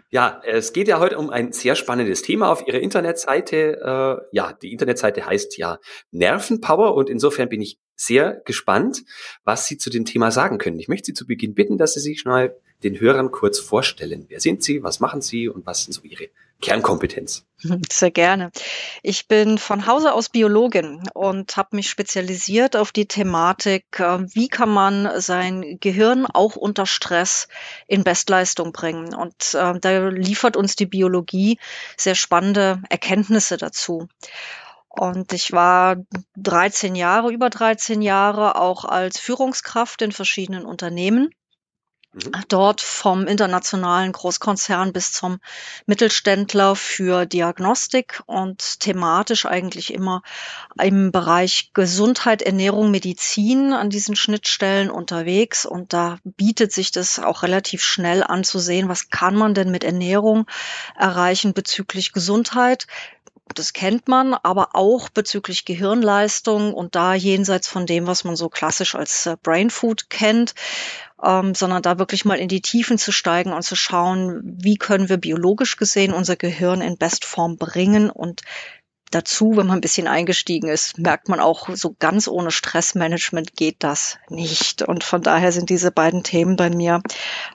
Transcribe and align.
Ja, 0.09 0.41
es 0.47 0.73
geht 0.73 0.87
ja 0.87 1.01
heute 1.01 1.19
um 1.19 1.31
ein 1.31 1.53
sehr 1.53 1.75
spannendes 1.75 2.23
Thema 2.23 2.49
auf 2.53 2.65
Ihrer 2.69 2.79
Internetseite. 2.79 3.81
Äh, 4.31 4.37
ja, 4.37 4.53
die 4.53 4.71
Internetseite 4.71 5.27
heißt 5.27 5.59
ja 5.59 5.81
Nervenpower 6.13 6.95
und 6.95 7.11
insofern 7.11 7.49
bin 7.49 7.61
ich 7.61 7.81
sehr 7.97 8.41
gespannt, 8.45 9.03
was 9.43 9.67
Sie 9.67 9.79
zu 9.79 9.91
dem 9.91 10.05
Thema 10.05 10.31
sagen 10.31 10.59
können. 10.59 10.79
Ich 10.79 10.87
möchte 10.87 11.07
Sie 11.07 11.15
zu 11.15 11.27
Beginn 11.27 11.55
bitten, 11.57 11.77
dass 11.77 11.95
Sie 11.95 12.01
sich 12.01 12.21
schnell 12.21 12.57
den 12.87 13.01
Hörern 13.01 13.33
kurz 13.33 13.59
vorstellen. 13.59 14.27
Wer 14.29 14.41
sind 14.41 14.63
Sie, 14.63 14.83
was 14.83 15.01
machen 15.01 15.21
Sie 15.21 15.49
und 15.49 15.67
was 15.67 15.85
sind 15.85 15.93
so 15.93 16.03
Ihre 16.03 16.29
Kernkompetenz? 16.63 17.45
Sehr 17.93 18.11
gerne. 18.11 18.51
Ich 19.03 19.29
bin 19.29 19.59
von 19.59 19.87
Hause 19.87 20.13
aus 20.13 20.29
Biologin 20.29 21.03
und 21.13 21.57
habe 21.57 21.77
mich 21.77 21.91
spezialisiert 21.91 22.77
auf 22.77 22.93
die 22.93 23.07
Thematik, 23.07 23.85
äh, 23.99 24.21
wie 24.35 24.49
kann 24.49 24.71
man 24.71 25.21
sein 25.21 25.79
Gehirn 25.81 26.27
auch 26.27 26.57
unter 26.57 26.87
Stress 26.87 27.49
in 27.89 28.05
Bestleistung 28.05 28.73
bringen. 28.73 29.15
Und 29.15 29.55
äh, 29.55 29.79
da 29.79 30.09
liefert 30.09 30.57
uns 30.57 30.77
die 30.77 30.87
Biologie 30.87 31.59
sehr 31.97 32.15
spannende 32.15 32.83
Erkenntnisse 32.89 33.57
dazu. 33.57 34.09
Und 34.89 35.35
ich 35.35 35.53
war 35.53 35.97
13 36.37 36.95
Jahre, 36.95 37.31
über 37.31 37.51
13 37.51 38.01
Jahre 38.01 38.57
auch 38.57 38.87
als 38.87 39.19
Führungskraft 39.19 40.01
in 40.01 40.13
verschiedenen 40.13 40.65
Unternehmen. 40.65 41.31
Dort 42.49 42.81
vom 42.81 43.27
internationalen 43.27 44.13
Großkonzern 44.13 44.95
bis 44.95 45.13
zum 45.13 45.39
Mittelständler 45.85 46.75
für 46.75 47.27
Diagnostik 47.27 48.23
und 48.25 48.81
thematisch 48.81 49.45
eigentlich 49.45 49.93
immer 49.93 50.23
im 50.81 51.13
Bereich 51.13 51.73
Gesundheit, 51.75 52.41
Ernährung, 52.41 52.91
Medizin 52.91 53.75
an 53.75 53.91
diesen 53.91 54.17
Schnittstellen 54.17 54.91
unterwegs. 54.91 55.67
Und 55.67 55.93
da 55.93 56.19
bietet 56.25 56.73
sich 56.73 56.91
das 56.91 57.19
auch 57.19 57.43
relativ 57.43 57.83
schnell 57.83 58.23
anzusehen, 58.23 58.89
was 58.89 59.11
kann 59.11 59.37
man 59.37 59.53
denn 59.53 59.71
mit 59.71 59.85
Ernährung 59.85 60.47
erreichen 60.99 61.53
bezüglich 61.53 62.13
Gesundheit, 62.13 62.87
das 63.55 63.73
kennt 63.73 64.09
man, 64.09 64.35
aber 64.35 64.71
auch 64.75 65.09
bezüglich 65.09 65.65
Gehirnleistung 65.65 66.75
und 66.75 66.95
da 66.95 67.15
jenseits 67.15 67.69
von 67.69 67.87
dem, 67.87 68.07
was 68.07 68.25
man 68.25 68.37
so 68.37 68.49
klassisch 68.49 68.95
als 68.95 69.27
äh, 69.27 69.37
Brain 69.43 69.71
Food 69.71 70.11
kennt, 70.11 70.55
ähm, 71.23 71.55
sondern 71.55 71.83
da 71.83 71.99
wirklich 71.99 72.25
mal 72.25 72.39
in 72.39 72.49
die 72.49 72.61
Tiefen 72.61 72.99
zu 72.99 73.13
steigen 73.13 73.53
und 73.53 73.63
zu 73.63 73.77
schauen, 73.77 74.41
wie 74.45 74.77
können 74.77 75.09
wir 75.09 75.17
biologisch 75.17 75.77
gesehen 75.77 76.13
unser 76.13 76.37
Gehirn 76.37 76.81
in 76.81 76.99
Bestform 76.99 77.57
bringen 77.57 78.11
und 78.11 78.43
dazu, 79.11 79.57
wenn 79.57 79.67
man 79.67 79.79
ein 79.79 79.83
bisschen 79.83 80.09
eingestiegen 80.09 80.69
ist, 80.69 80.99
merkt 80.99 81.29
man 81.29 81.41
auch, 81.41 81.69
so 81.75 81.95
ganz 81.99 82.29
ohne 82.29 82.51
Stressmanagement 82.51 83.57
geht 83.57 83.77
das 83.79 84.19
nicht. 84.29 84.83
Und 84.83 85.05
von 85.05 85.23
daher 85.23 85.53
sind 85.53 85.71
diese 85.71 85.93
beiden 85.93 86.23
Themen 86.23 86.57
bei 86.57 86.71
mir 86.71 87.01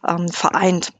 ähm, 0.07 0.29
vereint. 0.29 0.93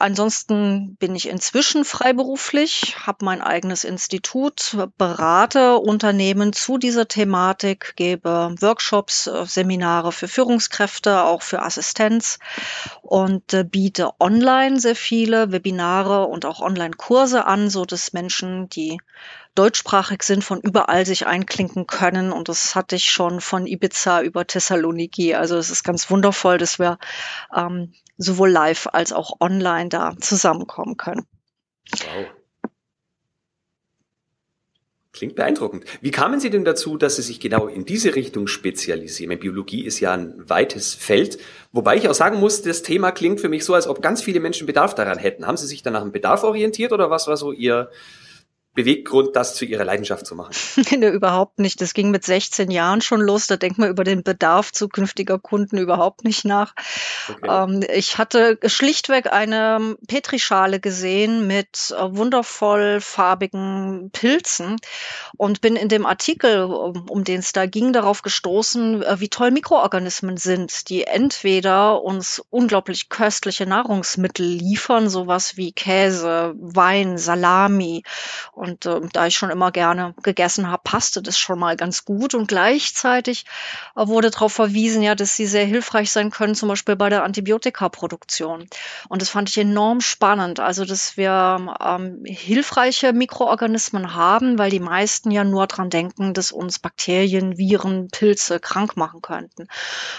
Ansonsten 0.00 0.96
bin 0.96 1.14
ich 1.14 1.28
inzwischen 1.28 1.84
freiberuflich, 1.84 2.96
habe 3.04 3.22
mein 3.22 3.42
eigenes 3.42 3.84
Institut, 3.84 4.74
berate 4.96 5.76
Unternehmen 5.76 6.54
zu 6.54 6.78
dieser 6.78 7.06
Thematik, 7.06 7.92
gebe 7.96 8.54
Workshops, 8.60 9.26
äh, 9.26 9.44
Seminare 9.44 10.10
für 10.12 10.26
Führungskräfte, 10.26 11.24
auch 11.24 11.42
für 11.42 11.60
Assistenz 11.60 12.38
und 13.02 13.52
äh, 13.52 13.62
biete 13.62 14.12
online 14.18 14.80
sehr 14.80 14.96
viele 14.96 15.52
Webinare 15.52 16.24
und 16.24 16.46
auch 16.46 16.62
Online-Kurse 16.62 17.44
an, 17.44 17.68
so 17.68 17.84
dass 17.84 18.14
Menschen, 18.14 18.70
die 18.70 18.98
deutschsprachig 19.54 20.22
sind, 20.22 20.44
von 20.44 20.60
überall 20.60 21.06
sich 21.06 21.26
einklinken 21.26 21.86
können. 21.86 22.32
Und 22.32 22.48
das 22.48 22.74
hatte 22.74 22.96
ich 22.96 23.10
schon 23.10 23.40
von 23.40 23.66
Ibiza 23.66 24.22
über 24.22 24.46
Thessaloniki. 24.46 25.34
Also 25.34 25.56
es 25.56 25.70
ist 25.70 25.84
ganz 25.84 26.10
wundervoll, 26.10 26.58
dass 26.58 26.78
wir 26.78 26.98
ähm, 27.54 27.92
sowohl 28.16 28.50
live 28.50 28.88
als 28.92 29.12
auch 29.12 29.40
online 29.40 29.88
da 29.88 30.14
zusammenkommen 30.20 30.96
können. 30.96 31.26
Wow. 31.92 32.26
Klingt 35.12 35.34
beeindruckend. 35.34 35.84
Wie 36.00 36.12
kamen 36.12 36.38
Sie 36.38 36.50
denn 36.50 36.64
dazu, 36.64 36.96
dass 36.96 37.16
Sie 37.16 37.22
sich 37.22 37.40
genau 37.40 37.66
in 37.66 37.84
diese 37.84 38.14
Richtung 38.14 38.46
spezialisieren? 38.46 39.36
Biologie 39.40 39.84
ist 39.84 39.98
ja 39.98 40.12
ein 40.12 40.48
weites 40.48 40.94
Feld, 40.94 41.38
wobei 41.72 41.96
ich 41.96 42.08
auch 42.08 42.14
sagen 42.14 42.38
muss, 42.38 42.62
das 42.62 42.82
Thema 42.82 43.10
klingt 43.10 43.40
für 43.40 43.48
mich 43.48 43.64
so, 43.64 43.74
als 43.74 43.88
ob 43.88 44.02
ganz 44.02 44.22
viele 44.22 44.38
Menschen 44.38 44.68
Bedarf 44.68 44.94
daran 44.94 45.18
hätten. 45.18 45.48
Haben 45.48 45.56
Sie 45.56 45.66
sich 45.66 45.82
dann 45.82 45.94
nach 45.94 46.02
dem 46.02 46.12
Bedarf 46.12 46.44
orientiert 46.44 46.92
oder 46.92 47.10
was 47.10 47.26
war 47.26 47.36
so 47.36 47.50
Ihr 47.50 47.90
Beweggrund, 48.74 49.34
das 49.34 49.56
zu 49.56 49.64
ihrer 49.64 49.84
Leidenschaft 49.84 50.26
zu 50.26 50.36
machen? 50.36 50.52
nee, 50.90 51.08
überhaupt 51.08 51.58
nicht. 51.58 51.80
Das 51.80 51.92
ging 51.92 52.10
mit 52.10 52.24
16 52.24 52.70
Jahren 52.70 53.00
schon 53.00 53.20
los. 53.20 53.48
Da 53.48 53.56
denkt 53.56 53.78
man 53.78 53.90
über 53.90 54.04
den 54.04 54.22
Bedarf 54.22 54.70
zukünftiger 54.70 55.38
Kunden 55.38 55.76
überhaupt 55.76 56.24
nicht 56.24 56.44
nach. 56.44 56.74
Okay. 57.28 57.48
Ähm, 57.48 57.84
ich 57.92 58.18
hatte 58.18 58.58
schlichtweg 58.66 59.32
eine 59.32 59.96
Petrischale 60.06 60.78
gesehen 60.78 61.48
mit 61.48 61.92
äh, 61.96 62.16
wundervoll 62.16 63.00
farbigen 63.00 64.10
Pilzen 64.12 64.76
und 65.36 65.60
bin 65.60 65.74
in 65.74 65.88
dem 65.88 66.06
Artikel, 66.06 66.62
um, 66.64 67.24
den 67.24 67.40
es 67.40 67.52
da 67.52 67.66
ging, 67.66 67.92
darauf 67.92 68.22
gestoßen, 68.22 69.02
äh, 69.02 69.20
wie 69.20 69.28
toll 69.28 69.50
Mikroorganismen 69.50 70.36
sind, 70.36 70.88
die 70.88 71.04
entweder 71.04 72.02
uns 72.02 72.40
unglaublich 72.50 73.08
köstliche 73.08 73.66
Nahrungsmittel 73.66 74.46
liefern, 74.46 75.08
sowas 75.08 75.56
wie 75.56 75.72
Käse, 75.72 76.54
Wein, 76.56 77.18
Salami 77.18 78.04
und 78.52 78.69
Und 78.70 78.86
äh, 78.86 79.00
da 79.12 79.26
ich 79.26 79.36
schon 79.36 79.50
immer 79.50 79.72
gerne 79.72 80.14
gegessen 80.22 80.70
habe, 80.70 80.82
passte 80.84 81.22
das 81.22 81.38
schon 81.38 81.58
mal 81.58 81.76
ganz 81.76 82.04
gut. 82.04 82.34
Und 82.34 82.48
gleichzeitig 82.48 83.44
äh, 83.96 84.06
wurde 84.06 84.30
darauf 84.30 84.52
verwiesen, 84.52 85.02
ja, 85.02 85.14
dass 85.14 85.36
sie 85.36 85.46
sehr 85.46 85.64
hilfreich 85.64 86.10
sein 86.10 86.30
können, 86.30 86.54
zum 86.54 86.68
Beispiel 86.68 86.96
bei 86.96 87.08
der 87.08 87.24
Antibiotikaproduktion. 87.24 88.68
Und 89.08 89.22
das 89.22 89.28
fand 89.28 89.48
ich 89.48 89.58
enorm 89.58 90.00
spannend. 90.00 90.60
Also, 90.60 90.84
dass 90.84 91.16
wir 91.16 91.76
ähm, 91.80 92.22
hilfreiche 92.24 93.12
Mikroorganismen 93.12 94.14
haben, 94.14 94.58
weil 94.58 94.70
die 94.70 94.80
meisten 94.80 95.30
ja 95.30 95.44
nur 95.44 95.66
dran 95.66 95.90
denken, 95.90 96.34
dass 96.34 96.52
uns 96.52 96.78
Bakterien, 96.78 97.58
Viren, 97.58 98.08
Pilze 98.08 98.60
krank 98.60 98.96
machen 98.96 99.22
könnten. 99.22 99.68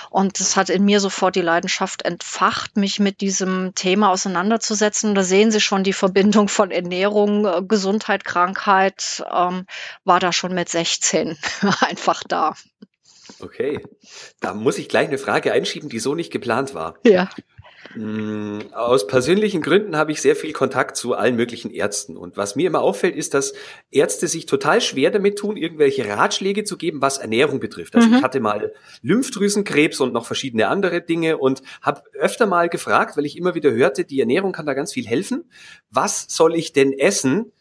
Und 0.09 0.39
das 0.39 0.57
hat 0.57 0.69
in 0.69 0.83
mir 0.83 0.99
sofort 0.99 1.35
die 1.35 1.41
Leidenschaft 1.41 2.01
entfacht, 2.03 2.77
mich 2.77 2.99
mit 2.99 3.21
diesem 3.21 3.73
Thema 3.75 4.09
auseinanderzusetzen. 4.09 5.15
Da 5.15 5.23
sehen 5.23 5.51
Sie 5.51 5.61
schon 5.61 5.83
die 5.83 5.93
Verbindung 5.93 6.47
von 6.47 6.71
Ernährung, 6.71 7.45
äh, 7.45 7.61
Gesundheit, 7.61 8.25
Krankheit, 8.31 9.23
ähm, 9.31 9.65
war 10.05 10.19
da 10.19 10.31
schon 10.31 10.53
mit 10.53 10.69
16 10.69 11.37
einfach 11.81 12.23
da. 12.27 12.53
Okay, 13.39 13.81
da 14.39 14.53
muss 14.53 14.77
ich 14.77 14.87
gleich 14.87 15.07
eine 15.07 15.17
Frage 15.17 15.51
einschieben, 15.51 15.89
die 15.89 15.99
so 15.99 16.15
nicht 16.15 16.31
geplant 16.31 16.73
war. 16.73 16.95
Ja. 17.03 17.29
Mm, 17.95 18.59
aus 18.73 19.07
persönlichen 19.07 19.61
Gründen 19.61 19.97
habe 19.97 20.11
ich 20.11 20.21
sehr 20.21 20.35
viel 20.35 20.53
Kontakt 20.53 20.95
zu 20.95 21.13
allen 21.13 21.35
möglichen 21.35 21.71
Ärzten. 21.71 22.15
Und 22.15 22.37
was 22.37 22.55
mir 22.55 22.67
immer 22.67 22.81
auffällt, 22.81 23.15
ist, 23.15 23.33
dass 23.33 23.53
Ärzte 23.89 24.27
sich 24.27 24.45
total 24.45 24.81
schwer 24.81 25.11
damit 25.11 25.37
tun, 25.37 25.57
irgendwelche 25.57 26.07
Ratschläge 26.07 26.63
zu 26.63 26.77
geben, 26.77 27.01
was 27.01 27.17
Ernährung 27.17 27.59
betrifft. 27.59 27.95
Also 27.95 28.07
mhm. 28.07 28.15
ich 28.15 28.23
hatte 28.23 28.39
mal 28.39 28.73
Lymphdrüsenkrebs 29.01 29.99
und 29.99 30.13
noch 30.13 30.25
verschiedene 30.25 30.67
andere 30.67 31.01
Dinge 31.01 31.37
und 31.37 31.61
habe 31.81 32.03
öfter 32.13 32.45
mal 32.45 32.69
gefragt, 32.69 33.17
weil 33.17 33.25
ich 33.25 33.37
immer 33.37 33.55
wieder 33.55 33.71
hörte, 33.71 34.05
die 34.05 34.19
Ernährung 34.19 34.51
kann 34.51 34.65
da 34.65 34.73
ganz 34.73 34.93
viel 34.93 35.07
helfen. 35.07 35.49
Was 35.89 36.27
soll 36.29 36.55
ich 36.55 36.73
denn 36.73 36.93
essen? 36.93 37.51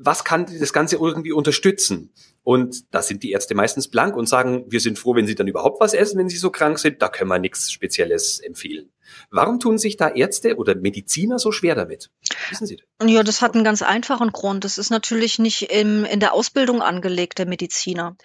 Was 0.00 0.24
kann 0.24 0.46
das 0.46 0.72
Ganze 0.72 0.96
irgendwie 0.96 1.32
unterstützen? 1.32 2.12
Und 2.44 2.94
da 2.94 3.02
sind 3.02 3.22
die 3.22 3.32
Ärzte 3.32 3.54
meistens 3.54 3.88
blank 3.88 4.16
und 4.16 4.26
sagen, 4.26 4.64
wir 4.68 4.80
sind 4.80 4.98
froh, 4.98 5.14
wenn 5.14 5.26
sie 5.26 5.34
dann 5.34 5.48
überhaupt 5.48 5.80
was 5.80 5.92
essen, 5.92 6.18
wenn 6.18 6.28
sie 6.28 6.36
so 6.36 6.50
krank 6.50 6.78
sind. 6.78 7.02
Da 7.02 7.08
können 7.08 7.28
wir 7.28 7.38
nichts 7.38 7.70
Spezielles 7.72 8.38
empfehlen. 8.38 8.90
Warum 9.30 9.58
tun 9.58 9.76
sich 9.76 9.96
da 9.96 10.08
Ärzte 10.08 10.56
oder 10.56 10.74
Mediziner 10.76 11.38
so 11.38 11.52
schwer 11.52 11.74
damit? 11.74 12.10
Wissen 12.50 12.66
Sie 12.66 12.76
das? 12.76 12.88
Ja, 13.08 13.22
das 13.22 13.42
hat 13.42 13.54
einen 13.54 13.62
ganz 13.62 13.82
einfachen 13.82 14.32
Grund. 14.32 14.64
Das 14.64 14.76
ist 14.76 14.90
natürlich 14.90 15.38
nicht 15.38 15.70
im, 15.70 16.04
in 16.04 16.18
der 16.18 16.34
Ausbildung 16.34 16.82
angelegt, 16.82 17.38
der 17.38 17.46
Mediziner. 17.46 18.16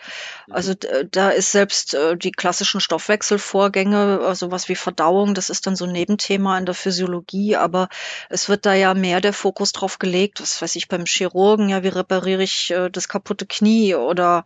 Mhm. 0.48 0.54
Also 0.54 0.74
da 1.12 1.30
ist 1.30 1.52
selbst 1.52 1.94
äh, 1.94 2.18
die 2.18 2.32
klassischen 2.32 2.80
Stoffwechselvorgänge, 2.80 4.20
äh, 4.28 4.36
sowas 4.36 4.70
wie 4.70 4.76
Verdauung, 4.76 5.36
das 5.36 5.52
ist 5.52 5.68
dann 5.68 5.76
so 5.76 5.86
ein 5.86 5.92
Nebenthema 5.92 6.58
in 6.58 6.66
der 6.66 6.74
Physiologie, 6.74 7.56
aber 7.56 7.88
es 8.30 8.50
wird 8.50 8.66
da 8.66 8.74
ja 8.74 8.96
mehr 8.96 9.22
der 9.22 9.34
Fokus 9.34 9.74
drauf 9.74 10.00
gelegt, 10.00 10.42
was 10.42 10.60
weiß 10.60 10.76
ich, 10.76 10.88
beim 10.88 11.06
Chirurgen, 11.06 11.70
ja, 11.70 11.84
wie 11.84 11.90
repariere 11.90 12.42
ich 12.42 12.72
äh, 12.72 12.90
das 12.90 13.08
kaputte 13.08 13.46
Knie 13.46 13.94
oder 13.94 14.44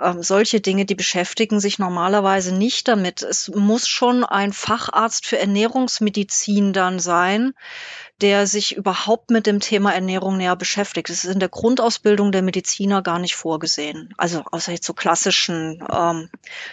ähm, 0.00 0.22
solche 0.22 0.60
Dinge, 0.60 0.84
die 0.84 0.94
beschäftigen 0.94 1.58
sich 1.58 1.80
normalerweise 1.80 2.54
nicht 2.54 2.86
damit. 2.86 3.22
Es 3.22 3.48
muss 3.48 3.88
schon 3.88 4.22
ein 4.22 4.52
Facharzt 4.52 5.26
für 5.26 5.38
Ernährungsmedizin 5.38 6.72
dann 6.72 7.00
sein, 7.00 7.54
der 8.20 8.46
sich 8.46 8.76
überhaupt 8.76 8.93
mit 9.30 9.46
dem 9.46 9.60
Thema 9.60 9.92
Ernährung 9.92 10.36
näher 10.36 10.56
beschäftigt. 10.56 11.08
Das 11.08 11.24
ist 11.24 11.32
in 11.32 11.40
der 11.40 11.48
Grundausbildung 11.48 12.32
der 12.32 12.42
Mediziner 12.42 13.02
gar 13.02 13.18
nicht 13.18 13.34
vorgesehen. 13.34 14.14
Also 14.16 14.42
außer 14.50 14.72
jetzt 14.72 14.86
so 14.86 14.94
klassischen 14.94 15.82
ähm, 15.92 16.30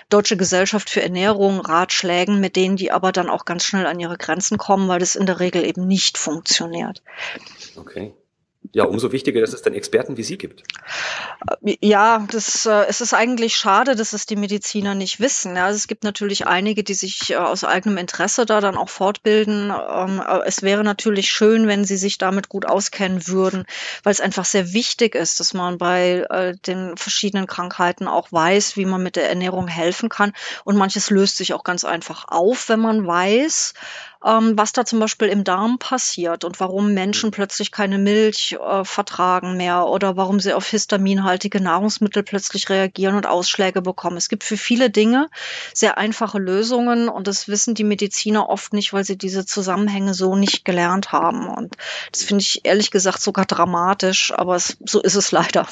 Deutsche 0.09 0.37
Gesellschaft 0.37 0.89
für 0.89 1.01
Ernährung, 1.01 1.59
Ratschlägen, 1.59 2.39
mit 2.39 2.55
denen 2.55 2.77
die 2.77 2.91
aber 2.91 3.11
dann 3.11 3.29
auch 3.29 3.45
ganz 3.45 3.63
schnell 3.63 3.85
an 3.85 3.99
ihre 3.99 4.17
Grenzen 4.17 4.57
kommen, 4.57 4.87
weil 4.87 4.99
das 4.99 5.15
in 5.15 5.25
der 5.25 5.39
Regel 5.39 5.65
eben 5.65 5.87
nicht 5.87 6.17
funktioniert. 6.17 7.01
Okay 7.75 8.13
ja, 8.73 8.85
umso 8.85 9.11
wichtiger, 9.11 9.41
dass 9.41 9.53
es 9.53 9.63
dann 9.63 9.73
Experten 9.73 10.17
wie 10.17 10.23
Sie 10.23 10.37
gibt. 10.37 10.63
Ja, 11.81 12.25
das, 12.31 12.65
äh, 12.65 12.85
es 12.87 13.01
ist 13.01 13.13
eigentlich 13.13 13.55
schade, 13.55 13.95
dass 13.95 14.13
es 14.13 14.27
die 14.27 14.35
Mediziner 14.35 14.93
nicht 14.93 15.19
wissen. 15.19 15.55
Ja, 15.55 15.65
also 15.65 15.77
es 15.77 15.87
gibt 15.87 16.03
natürlich 16.03 16.47
einige, 16.47 16.83
die 16.83 16.93
sich 16.93 17.31
äh, 17.31 17.35
aus 17.37 17.63
eigenem 17.63 17.97
Interesse 17.97 18.45
da 18.45 18.61
dann 18.61 18.77
auch 18.77 18.89
fortbilden. 18.89 19.71
Ähm, 19.71 20.21
es 20.45 20.61
wäre 20.61 20.83
natürlich 20.83 21.31
schön, 21.31 21.67
wenn 21.67 21.85
sie 21.85 21.97
sich 21.97 22.19
damit 22.19 22.49
gut 22.49 22.65
auskennen 22.65 23.27
würden, 23.27 23.65
weil 24.03 24.13
es 24.13 24.21
einfach 24.21 24.45
sehr 24.45 24.73
wichtig 24.73 25.15
ist, 25.15 25.39
dass 25.39 25.53
man 25.53 25.77
bei 25.77 26.25
äh, 26.29 26.55
den 26.65 26.95
verschiedenen 26.97 27.47
Krankheiten 27.47 28.07
auch 28.07 28.31
weiß, 28.31 28.77
wie 28.77 28.85
man 28.85 29.01
mit 29.01 29.15
der 29.15 29.27
Ernährung 29.27 29.67
helfen 29.67 30.07
kann. 30.07 30.33
Und 30.63 30.77
manches 30.77 31.09
löst 31.09 31.37
sich 31.37 31.53
auch 31.53 31.63
ganz 31.63 31.83
einfach 31.83 32.25
auf, 32.27 32.69
wenn 32.69 32.79
man 32.79 33.05
weiß, 33.05 33.73
ähm, 34.25 34.57
was 34.57 34.71
da 34.71 34.85
zum 34.85 34.99
Beispiel 34.99 35.27
im 35.27 35.43
Darm 35.43 35.79
passiert 35.79 36.43
und 36.43 36.59
warum 36.59 36.93
Menschen 36.93 37.27
mhm. 37.27 37.31
plötzlich 37.31 37.71
keine 37.71 37.97
Milch 37.97 38.57
äh, 38.59 38.83
vertragen 38.83 39.57
mehr 39.57 39.87
oder 39.87 40.17
warum 40.17 40.39
sie 40.39 40.53
auf 40.53 40.67
histaminhaltige 40.67 41.61
Nahrungsmittel 41.61 42.23
plötzlich 42.23 42.69
reagieren 42.69 43.15
und 43.15 43.25
Ausschläge 43.25 43.81
bekommen. 43.81 44.17
Es 44.17 44.29
gibt 44.29 44.43
für 44.43 44.57
viele 44.57 44.89
Dinge 44.89 45.29
sehr 45.73 45.97
einfache 45.97 46.39
Lösungen 46.39 47.09
und 47.09 47.27
das 47.27 47.47
wissen 47.47 47.73
die 47.73 47.83
Mediziner 47.83 48.49
oft 48.49 48.73
nicht, 48.73 48.93
weil 48.93 49.03
sie 49.03 49.17
diese 49.17 49.45
Zusammenhänge 49.45 50.13
so 50.13 50.35
nicht 50.35 50.65
gelernt 50.65 51.11
haben. 51.11 51.47
Und 51.47 51.75
das 52.11 52.23
finde 52.23 52.43
ich 52.43 52.61
ehrlich 52.63 52.91
gesagt 52.91 53.21
sogar 53.21 53.45
dramatisch, 53.45 54.33
aber 54.35 54.55
es, 54.55 54.77
so 54.85 55.01
ist 55.01 55.15
es 55.15 55.31
leider. 55.31 55.67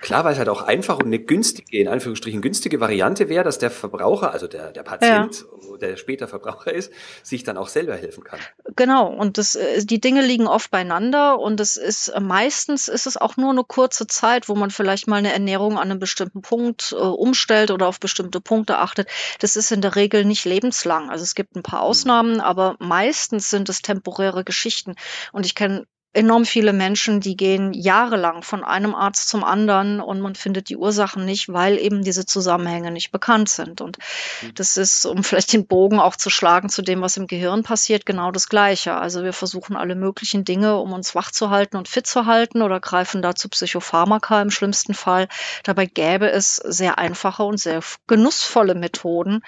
Klar, 0.00 0.24
weil 0.24 0.32
es 0.32 0.38
halt 0.38 0.48
auch 0.48 0.62
einfach 0.62 0.98
und 0.98 1.06
eine 1.06 1.18
günstige, 1.18 1.76
in 1.76 1.88
Anführungsstrichen 1.88 2.40
günstige 2.40 2.80
Variante 2.80 3.28
wäre, 3.28 3.44
dass 3.44 3.58
der 3.58 3.70
Verbraucher, 3.70 4.32
also 4.32 4.46
der, 4.46 4.70
der 4.72 4.82
Patient, 4.82 5.44
ja. 5.70 5.76
der 5.78 5.96
später 5.96 6.28
Verbraucher 6.28 6.72
ist, 6.72 6.92
sich 7.22 7.42
dann 7.42 7.56
auch 7.56 7.68
selber 7.68 7.96
helfen 7.96 8.22
kann. 8.22 8.38
Genau, 8.76 9.08
und 9.08 9.38
das, 9.38 9.54
äh, 9.56 9.84
die 9.84 10.00
Dinge 10.00 10.22
liegen 10.22 10.46
oft 10.46 10.70
beieinander 10.70 11.38
und 11.40 11.60
es 11.60 11.76
ist 11.76 12.08
äh, 12.08 12.20
meistens 12.20 12.88
ist 12.88 13.06
es 13.06 13.16
auch 13.16 13.36
nur 13.36 13.50
eine 13.50 13.64
kurze 13.64 14.06
Zeit, 14.06 14.48
wo 14.48 14.54
man 14.54 14.70
vielleicht 14.70 15.08
mal 15.08 15.16
eine 15.16 15.32
Ernährung 15.32 15.78
an 15.78 15.90
einem 15.90 15.98
bestimmten 15.98 16.42
Punkt 16.42 16.92
äh, 16.92 16.96
umstellt 16.96 17.70
oder 17.70 17.88
auf 17.88 17.98
bestimmte 18.00 18.40
Punkte 18.40 18.78
achtet. 18.78 19.08
Das 19.40 19.56
ist 19.56 19.72
in 19.72 19.80
der 19.80 19.96
Regel 19.96 20.24
nicht 20.24 20.44
lebenslang. 20.44 21.10
Also 21.10 21.24
es 21.24 21.34
gibt 21.34 21.56
ein 21.56 21.62
paar 21.62 21.80
mhm. 21.80 21.86
Ausnahmen, 21.86 22.40
aber 22.40 22.76
meistens 22.78 23.50
sind 23.50 23.68
es 23.68 23.82
temporäre 23.82 24.44
Geschichten. 24.44 24.94
Und 25.32 25.44
ich 25.44 25.54
kenne 25.54 25.86
enorm 26.18 26.44
viele 26.44 26.72
Menschen, 26.72 27.20
die 27.20 27.36
gehen 27.36 27.72
jahrelang 27.72 28.42
von 28.42 28.64
einem 28.64 28.94
Arzt 28.94 29.28
zum 29.28 29.44
anderen 29.44 30.00
und 30.00 30.20
man 30.20 30.34
findet 30.34 30.68
die 30.68 30.76
Ursachen 30.76 31.24
nicht, 31.24 31.52
weil 31.52 31.78
eben 31.78 32.02
diese 32.02 32.26
Zusammenhänge 32.26 32.90
nicht 32.90 33.12
bekannt 33.12 33.48
sind. 33.48 33.80
Und 33.80 33.98
mhm. 34.42 34.54
das 34.54 34.76
ist, 34.76 35.06
um 35.06 35.22
vielleicht 35.22 35.52
den 35.52 35.66
Bogen 35.66 36.00
auch 36.00 36.16
zu 36.16 36.28
schlagen 36.28 36.68
zu 36.68 36.82
dem, 36.82 37.00
was 37.02 37.16
im 37.16 37.28
Gehirn 37.28 37.62
passiert, 37.62 38.04
genau 38.04 38.32
das 38.32 38.48
Gleiche. 38.48 38.96
Also 38.96 39.22
wir 39.22 39.32
versuchen 39.32 39.76
alle 39.76 39.94
möglichen 39.94 40.44
Dinge, 40.44 40.76
um 40.78 40.92
uns 40.92 41.14
wach 41.14 41.30
zu 41.30 41.50
halten 41.50 41.76
und 41.76 41.86
fit 41.86 42.06
zu 42.06 42.26
halten 42.26 42.62
oder 42.62 42.80
greifen 42.80 43.22
dazu 43.22 43.48
Psychopharmaka 43.48 44.42
im 44.42 44.50
schlimmsten 44.50 44.94
Fall. 44.94 45.28
Dabei 45.62 45.86
gäbe 45.86 46.28
es 46.28 46.56
sehr 46.56 46.98
einfache 46.98 47.44
und 47.44 47.60
sehr 47.60 47.80
genussvolle 48.08 48.74
Methoden, 48.74 49.42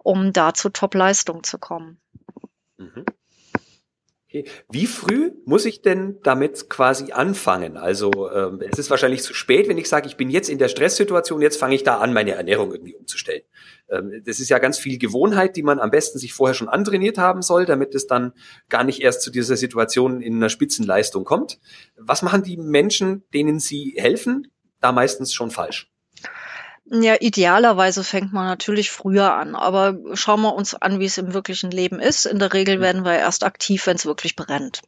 um 0.00 0.32
da 0.32 0.54
zu 0.54 0.70
Top-Leistung 0.70 1.44
zu 1.44 1.58
kommen. 1.58 2.00
Mhm. 2.78 3.04
Okay. 4.40 4.50
Wie 4.70 4.86
früh 4.86 5.32
muss 5.44 5.64
ich 5.64 5.82
denn 5.82 6.18
damit 6.22 6.68
quasi 6.68 7.12
anfangen? 7.12 7.76
Also 7.76 8.30
ähm, 8.30 8.60
es 8.70 8.78
ist 8.78 8.90
wahrscheinlich 8.90 9.22
zu 9.22 9.34
spät, 9.34 9.68
wenn 9.68 9.78
ich 9.78 9.88
sage, 9.88 10.06
ich 10.06 10.16
bin 10.16 10.30
jetzt 10.30 10.48
in 10.48 10.58
der 10.58 10.68
Stresssituation, 10.68 11.42
jetzt 11.42 11.58
fange 11.58 11.74
ich 11.74 11.84
da 11.84 11.98
an, 11.98 12.12
meine 12.12 12.32
Ernährung 12.32 12.72
irgendwie 12.72 12.94
umzustellen. 12.94 13.42
Ähm, 13.90 14.22
das 14.24 14.40
ist 14.40 14.48
ja 14.48 14.58
ganz 14.58 14.78
viel 14.78 14.98
Gewohnheit, 14.98 15.56
die 15.56 15.62
man 15.62 15.78
am 15.78 15.90
besten 15.90 16.18
sich 16.18 16.34
vorher 16.34 16.54
schon 16.54 16.68
antrainiert 16.68 17.18
haben 17.18 17.42
soll, 17.42 17.66
damit 17.66 17.94
es 17.94 18.06
dann 18.06 18.32
gar 18.68 18.84
nicht 18.84 19.00
erst 19.00 19.22
zu 19.22 19.30
dieser 19.30 19.56
Situation 19.56 20.20
in 20.20 20.36
einer 20.36 20.48
Spitzenleistung 20.48 21.24
kommt. 21.24 21.58
Was 21.96 22.22
machen 22.22 22.42
die 22.42 22.56
Menschen, 22.56 23.24
denen 23.32 23.60
sie 23.60 23.94
helfen, 23.96 24.48
da 24.80 24.92
meistens 24.92 25.32
schon 25.32 25.50
falsch? 25.50 25.90
Ja, 26.88 27.16
idealerweise 27.18 28.04
fängt 28.04 28.32
man 28.32 28.46
natürlich 28.46 28.92
früher 28.92 29.34
an, 29.34 29.56
aber 29.56 29.96
schauen 30.14 30.42
wir 30.42 30.54
uns 30.54 30.74
an, 30.74 31.00
wie 31.00 31.06
es 31.06 31.18
im 31.18 31.34
wirklichen 31.34 31.70
Leben 31.70 31.98
ist. 31.98 32.26
In 32.26 32.38
der 32.38 32.52
Regel 32.52 32.78
mhm. 32.78 32.82
werden 32.82 33.04
wir 33.04 33.14
erst 33.14 33.42
aktiv, 33.42 33.86
wenn 33.86 33.96
es 33.96 34.06
wirklich 34.06 34.36
brennt. 34.36 34.82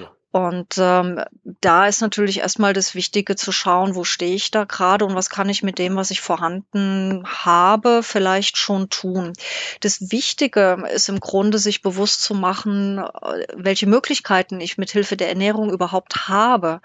Ja. 0.00 0.10
Und 0.32 0.78
ähm, 0.78 1.20
da 1.60 1.86
ist 1.86 2.00
natürlich 2.00 2.38
erstmal 2.38 2.72
das 2.72 2.94
Wichtige 2.94 3.36
zu 3.36 3.52
schauen, 3.52 3.94
wo 3.94 4.02
stehe 4.02 4.34
ich 4.34 4.50
da 4.50 4.64
gerade 4.64 5.04
und 5.04 5.14
was 5.14 5.28
kann 5.28 5.50
ich 5.50 5.62
mit 5.62 5.78
dem, 5.78 5.94
was 5.94 6.10
ich 6.10 6.22
vorhanden 6.22 7.22
habe, 7.26 8.02
vielleicht 8.02 8.56
schon 8.56 8.88
tun. 8.88 9.34
Das 9.80 10.10
Wichtige 10.10 10.84
ist 10.90 11.10
im 11.10 11.20
Grunde, 11.20 11.58
sich 11.58 11.82
bewusst 11.82 12.22
zu 12.22 12.34
machen, 12.34 12.96
äh, 12.98 13.46
welche 13.54 13.86
Möglichkeiten 13.86 14.58
ich 14.62 14.78
mit 14.78 14.90
Hilfe 14.90 15.18
der 15.18 15.28
Ernährung 15.28 15.70
überhaupt 15.70 16.28
habe 16.28 16.80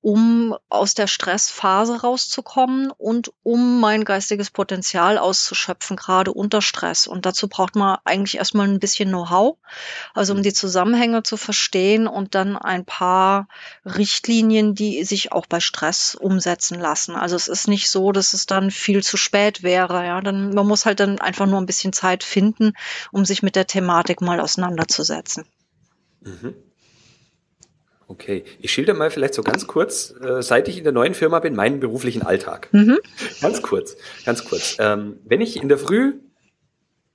um 0.00 0.56
aus 0.68 0.94
der 0.94 1.08
Stressphase 1.08 2.00
rauszukommen 2.00 2.90
und 2.90 3.32
um 3.42 3.80
mein 3.80 4.04
geistiges 4.04 4.50
Potenzial 4.50 5.18
auszuschöpfen, 5.18 5.96
gerade 5.96 6.32
unter 6.32 6.62
Stress. 6.62 7.06
Und 7.06 7.26
dazu 7.26 7.48
braucht 7.48 7.74
man 7.74 7.98
eigentlich 8.04 8.36
erstmal 8.36 8.68
ein 8.68 8.78
bisschen 8.78 9.08
Know-how, 9.08 9.56
also 10.14 10.34
um 10.34 10.42
die 10.42 10.52
Zusammenhänge 10.52 11.24
zu 11.24 11.36
verstehen 11.36 12.06
und 12.06 12.34
dann 12.36 12.56
ein 12.56 12.84
paar 12.84 13.48
Richtlinien, 13.84 14.74
die 14.74 15.02
sich 15.04 15.32
auch 15.32 15.46
bei 15.46 15.58
Stress 15.58 16.14
umsetzen 16.14 16.78
lassen. 16.78 17.16
Also 17.16 17.34
es 17.34 17.48
ist 17.48 17.66
nicht 17.66 17.90
so, 17.90 18.12
dass 18.12 18.34
es 18.34 18.46
dann 18.46 18.70
viel 18.70 19.02
zu 19.02 19.16
spät 19.16 19.64
wäre. 19.64 20.06
Ja, 20.06 20.20
dann 20.20 20.54
man 20.54 20.66
muss 20.66 20.86
halt 20.86 21.00
dann 21.00 21.20
einfach 21.20 21.46
nur 21.46 21.60
ein 21.60 21.66
bisschen 21.66 21.92
Zeit 21.92 22.22
finden, 22.22 22.72
um 23.10 23.24
sich 23.24 23.42
mit 23.42 23.56
der 23.56 23.66
Thematik 23.66 24.20
mal 24.20 24.40
auseinanderzusetzen. 24.40 25.44
Mhm. 26.20 26.54
Okay, 28.10 28.44
ich 28.58 28.72
schilder 28.72 28.94
mal 28.94 29.10
vielleicht 29.10 29.34
so 29.34 29.42
ganz 29.42 29.66
kurz, 29.66 30.14
äh, 30.22 30.42
seit 30.42 30.66
ich 30.68 30.78
in 30.78 30.84
der 30.84 30.94
neuen 30.94 31.12
Firma 31.12 31.40
bin, 31.40 31.54
meinen 31.54 31.78
beruflichen 31.78 32.22
Alltag. 32.22 32.68
Mhm. 32.72 32.98
Ganz 33.42 33.60
kurz, 33.60 33.96
ganz 34.24 34.46
kurz. 34.46 34.76
Ähm, 34.80 35.18
wenn 35.24 35.42
ich 35.42 35.60
in 35.62 35.68
der 35.68 35.76
Früh 35.76 36.14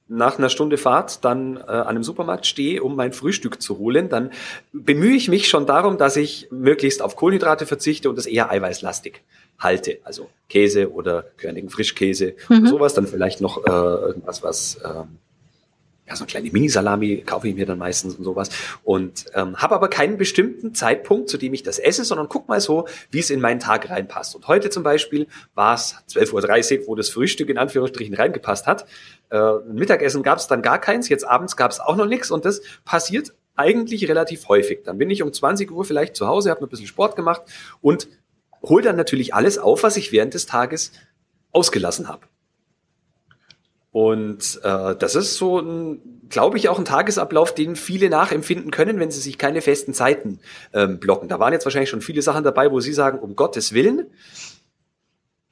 nach 0.07 0.37
einer 0.37 0.49
Stunde 0.49 0.77
Fahrt 0.77 1.25
dann 1.25 1.57
äh, 1.57 1.61
an 1.61 1.87
einem 1.87 2.03
Supermarkt 2.03 2.45
stehe, 2.45 2.83
um 2.83 2.95
mein 2.95 3.11
Frühstück 3.11 3.59
zu 3.59 3.79
holen, 3.79 4.07
dann 4.09 4.29
bemühe 4.71 5.15
ich 5.15 5.29
mich 5.29 5.47
schon 5.47 5.65
darum, 5.65 5.97
dass 5.97 6.15
ich 6.15 6.47
möglichst 6.51 7.01
auf 7.01 7.15
Kohlenhydrate 7.15 7.65
verzichte 7.65 8.09
und 8.09 8.15
das 8.15 8.27
eher 8.27 8.51
eiweißlastig 8.51 9.21
halte. 9.57 9.97
Also 10.03 10.29
Käse 10.47 10.91
oder 10.91 11.23
körnigen 11.37 11.71
Frischkäse 11.71 12.35
mhm. 12.49 12.67
sowas, 12.67 12.93
dann 12.93 13.07
vielleicht 13.07 13.41
noch 13.41 13.65
äh, 13.65 13.69
irgendwas, 13.71 14.43
was 14.43 14.79
ähm, 14.85 15.17
ja, 16.13 16.17
so 16.17 16.23
eine 16.23 16.29
kleine 16.29 16.51
Mini-Salami 16.51 17.23
kaufe 17.25 17.47
ich 17.47 17.55
mir 17.55 17.65
dann 17.65 17.77
meistens 17.77 18.15
und 18.15 18.23
sowas. 18.23 18.49
Und 18.83 19.25
ähm, 19.33 19.57
habe 19.57 19.75
aber 19.75 19.89
keinen 19.89 20.17
bestimmten 20.17 20.73
Zeitpunkt, 20.75 21.29
zu 21.29 21.37
dem 21.37 21.53
ich 21.53 21.63
das 21.63 21.79
esse, 21.79 22.03
sondern 22.03 22.29
guck 22.29 22.47
mal 22.47 22.61
so, 22.61 22.87
wie 23.11 23.19
es 23.19 23.29
in 23.29 23.41
meinen 23.41 23.59
Tag 23.59 23.89
reinpasst. 23.89 24.35
Und 24.35 24.47
heute 24.47 24.69
zum 24.69 24.83
Beispiel 24.83 25.27
war 25.55 25.75
es 25.75 25.95
12.30 26.09 26.81
Uhr, 26.81 26.87
wo 26.87 26.95
das 26.95 27.09
Frühstück 27.09 27.49
in 27.49 27.57
Anführungsstrichen 27.57 28.13
reingepasst 28.13 28.67
hat. 28.67 28.85
Äh, 29.29 29.55
Mittagessen 29.71 30.23
gab 30.23 30.37
es 30.37 30.47
dann 30.47 30.61
gar 30.61 30.79
keins, 30.79 31.09
jetzt 31.09 31.27
abends 31.27 31.57
gab 31.57 31.71
es 31.71 31.79
auch 31.79 31.95
noch 31.95 32.07
nichts 32.07 32.31
und 32.31 32.45
das 32.45 32.61
passiert 32.85 33.33
eigentlich 33.55 34.07
relativ 34.09 34.47
häufig. 34.47 34.83
Dann 34.83 34.97
bin 34.97 35.09
ich 35.09 35.21
um 35.21 35.31
20 35.31 35.71
Uhr 35.71 35.85
vielleicht 35.85 36.15
zu 36.15 36.27
Hause, 36.27 36.49
habe 36.49 36.61
ein 36.65 36.69
bisschen 36.69 36.87
Sport 36.87 37.15
gemacht 37.15 37.43
und 37.81 38.07
hol 38.61 38.81
dann 38.81 38.95
natürlich 38.95 39.33
alles 39.33 39.57
auf, 39.57 39.83
was 39.83 39.97
ich 39.97 40.11
während 40.11 40.33
des 40.33 40.45
Tages 40.45 40.91
ausgelassen 41.51 42.07
habe. 42.07 42.25
Und 43.93 44.59
äh, 44.63 44.95
das 44.95 45.13
ist 45.13 45.35
so 45.35 45.59
ein, 45.59 46.01
glaube 46.27 46.57
ich, 46.57 46.67
auch 46.67 46.79
ein 46.79 46.83
Tagesablauf, 46.83 47.53
den 47.53 47.75
viele 47.75 48.09
nachempfinden 48.09 48.71
können, 48.71 48.99
wenn 48.99 49.11
sie 49.11 49.19
sich 49.19 49.37
keine 49.37 49.61
festen 49.61 49.93
Zeiten 49.93 50.39
ähm, 50.73 50.99
blocken. 50.99 51.29
Da 51.29 51.39
waren 51.39 51.53
jetzt 51.53 51.63
wahrscheinlich 51.65 51.91
schon 51.91 52.01
viele 52.01 52.23
Sachen 52.23 52.43
dabei, 52.43 52.71
wo 52.71 52.79
sie 52.79 52.91
sagen, 52.91 53.19
um 53.19 53.35
Gottes 53.35 53.71
Willen, 53.71 54.07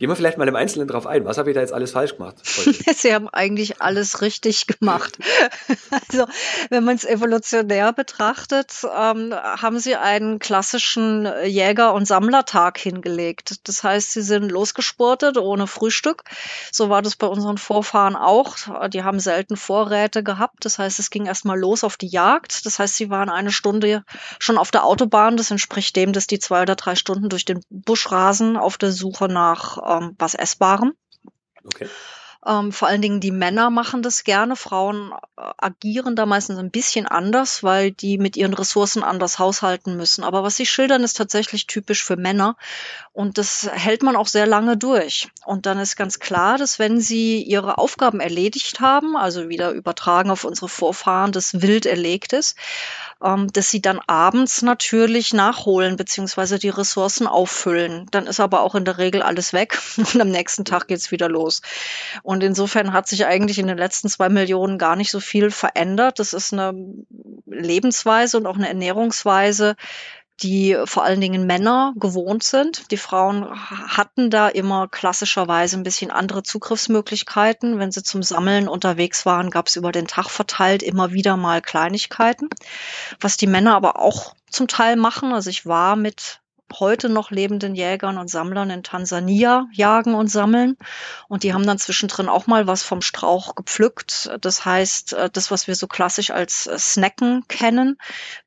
Gehen 0.01 0.09
wir 0.09 0.15
vielleicht 0.15 0.39
mal 0.39 0.47
im 0.47 0.55
Einzelnen 0.55 0.87
drauf 0.87 1.05
ein. 1.05 1.25
Was 1.25 1.37
habe 1.37 1.51
ich 1.51 1.53
da 1.53 1.61
jetzt 1.61 1.73
alles 1.73 1.91
falsch 1.91 2.17
gemacht? 2.17 2.37
Sie 2.95 3.13
haben 3.13 3.29
eigentlich 3.29 3.83
alles 3.83 4.23
richtig 4.23 4.65
gemacht. 4.65 5.19
also, 6.09 6.25
wenn 6.71 6.83
man 6.83 6.95
es 6.95 7.05
evolutionär 7.05 7.93
betrachtet, 7.93 8.73
ähm, 8.83 9.31
haben 9.31 9.77
Sie 9.77 9.95
einen 9.95 10.39
klassischen 10.39 11.29
Jäger- 11.43 11.93
und 11.93 12.07
Sammlertag 12.07 12.79
hingelegt. 12.79 13.59
Das 13.67 13.83
heißt, 13.83 14.13
Sie 14.13 14.23
sind 14.23 14.51
losgesportet 14.51 15.37
ohne 15.37 15.67
Frühstück. 15.67 16.23
So 16.71 16.89
war 16.89 17.03
das 17.03 17.15
bei 17.15 17.27
unseren 17.27 17.59
Vorfahren 17.59 18.15
auch. 18.15 18.55
Die 18.87 19.03
haben 19.03 19.19
selten 19.19 19.55
Vorräte 19.55 20.23
gehabt. 20.23 20.65
Das 20.65 20.79
heißt, 20.79 20.97
es 20.97 21.11
ging 21.11 21.27
erstmal 21.27 21.59
los 21.59 21.83
auf 21.83 21.97
die 21.97 22.07
Jagd. 22.07 22.65
Das 22.65 22.79
heißt, 22.79 22.95
sie 22.95 23.11
waren 23.11 23.29
eine 23.29 23.51
Stunde 23.51 24.03
schon 24.39 24.57
auf 24.57 24.71
der 24.71 24.83
Autobahn. 24.83 25.37
Das 25.37 25.51
entspricht 25.51 25.95
dem, 25.95 26.11
dass 26.11 26.25
die 26.25 26.39
zwei 26.39 26.63
oder 26.63 26.75
drei 26.75 26.95
Stunden 26.95 27.29
durch 27.29 27.45
den 27.45 27.59
Busch 27.69 28.11
rasen 28.11 28.57
auf 28.57 28.79
der 28.79 28.91
Suche 28.91 29.27
nach 29.27 29.90
ähm, 29.97 30.15
was 30.17 30.33
Essbarem. 30.33 30.93
Okay. 31.63 31.87
Ähm, 32.43 32.71
vor 32.71 32.87
allen 32.87 33.03
Dingen 33.03 33.19
die 33.19 33.31
Männer 33.31 33.69
machen 33.69 34.01
das 34.01 34.23
gerne. 34.23 34.55
Frauen 34.55 35.11
äh, 35.37 35.43
agieren 35.59 36.15
da 36.15 36.25
meistens 36.25 36.57
ein 36.57 36.71
bisschen 36.71 37.05
anders, 37.05 37.61
weil 37.61 37.91
die 37.91 38.17
mit 38.17 38.35
ihren 38.35 38.55
Ressourcen 38.55 39.03
anders 39.03 39.37
haushalten 39.37 39.95
müssen. 39.95 40.23
Aber 40.23 40.41
was 40.41 40.55
sie 40.55 40.65
schildern, 40.65 41.03
ist 41.03 41.17
tatsächlich 41.17 41.67
typisch 41.67 42.03
für 42.03 42.15
Männer. 42.15 42.57
Und 43.13 43.37
das 43.37 43.69
hält 43.71 44.01
man 44.01 44.15
auch 44.15 44.27
sehr 44.27 44.47
lange 44.47 44.75
durch. 44.75 45.29
Und 45.45 45.67
dann 45.67 45.77
ist 45.77 45.97
ganz 45.97 46.17
klar, 46.17 46.57
dass 46.57 46.79
wenn 46.79 46.99
sie 46.99 47.43
ihre 47.43 47.77
Aufgaben 47.77 48.19
erledigt 48.19 48.79
haben, 48.79 49.15
also 49.15 49.47
wieder 49.49 49.71
übertragen 49.71 50.31
auf 50.31 50.43
unsere 50.43 50.67
Vorfahren, 50.67 51.31
das 51.31 51.61
wild 51.61 51.85
erlegt 51.85 52.33
ist, 52.33 52.57
ähm, 53.23 53.51
dass 53.53 53.69
sie 53.69 53.81
dann 53.81 53.99
abends 54.07 54.61
natürlich 54.61 55.33
nachholen 55.33 55.95
beziehungsweise 55.95 56.59
die 56.59 56.69
Ressourcen 56.69 57.27
auffüllen. 57.27 58.07
Dann 58.11 58.27
ist 58.27 58.39
aber 58.39 58.61
auch 58.61 58.75
in 58.75 58.85
der 58.85 58.97
Regel 58.97 59.21
alles 59.21 59.53
weg 59.53 59.79
und 59.97 60.19
am 60.19 60.29
nächsten 60.29 60.65
Tag 60.65 60.87
geht's 60.87 61.11
wieder 61.11 61.29
los. 61.29 61.61
Und 62.23 62.43
insofern 62.43 62.93
hat 62.93 63.07
sich 63.07 63.25
eigentlich 63.25 63.59
in 63.59 63.67
den 63.67 63.77
letzten 63.77 64.09
zwei 64.09 64.29
Millionen 64.29 64.77
gar 64.77 64.95
nicht 64.95 65.11
so 65.11 65.19
viel 65.19 65.51
verändert. 65.51 66.19
Das 66.19 66.33
ist 66.33 66.53
eine 66.53 66.73
Lebensweise 67.45 68.37
und 68.37 68.47
auch 68.47 68.55
eine 68.55 68.67
Ernährungsweise, 68.67 69.75
die 70.41 70.77
vor 70.85 71.03
allen 71.03 71.21
Dingen 71.21 71.45
Männer 71.45 71.93
gewohnt 71.95 72.43
sind. 72.43 72.91
Die 72.91 72.97
Frauen 72.97 73.47
hatten 73.49 74.29
da 74.29 74.47
immer 74.47 74.87
klassischerweise 74.87 75.77
ein 75.77 75.83
bisschen 75.83 76.11
andere 76.11 76.43
Zugriffsmöglichkeiten. 76.43 77.79
Wenn 77.79 77.91
sie 77.91 78.03
zum 78.03 78.23
Sammeln 78.23 78.67
unterwegs 78.67 79.25
waren, 79.25 79.49
gab 79.49 79.67
es 79.67 79.75
über 79.75 79.91
den 79.91 80.07
Tag 80.07 80.29
verteilt 80.29 80.83
immer 80.83 81.11
wieder 81.11 81.37
mal 81.37 81.61
Kleinigkeiten. 81.61 82.49
Was 83.19 83.37
die 83.37 83.47
Männer 83.47 83.75
aber 83.75 83.99
auch 83.99 84.35
zum 84.49 84.67
Teil 84.67 84.95
machen. 84.95 85.33
Also 85.33 85.49
ich 85.49 85.65
war 85.65 85.95
mit 85.95 86.40
heute 86.79 87.09
noch 87.09 87.31
lebenden 87.31 87.75
Jägern 87.75 88.17
und 88.17 88.29
Sammlern 88.29 88.69
in 88.69 88.83
Tansania 88.83 89.67
jagen 89.71 90.13
und 90.13 90.27
sammeln. 90.27 90.77
Und 91.27 91.43
die 91.43 91.53
haben 91.53 91.65
dann 91.65 91.77
zwischendrin 91.77 92.29
auch 92.29 92.47
mal 92.47 92.67
was 92.67 92.83
vom 92.83 93.01
Strauch 93.01 93.55
gepflückt. 93.55 94.31
Das 94.41 94.65
heißt, 94.65 95.13
äh, 95.13 95.29
das, 95.31 95.51
was 95.51 95.67
wir 95.67 95.75
so 95.75 95.87
klassisch 95.87 96.31
als 96.31 96.67
äh, 96.67 96.77
Snacken 96.77 97.45
kennen, 97.47 97.97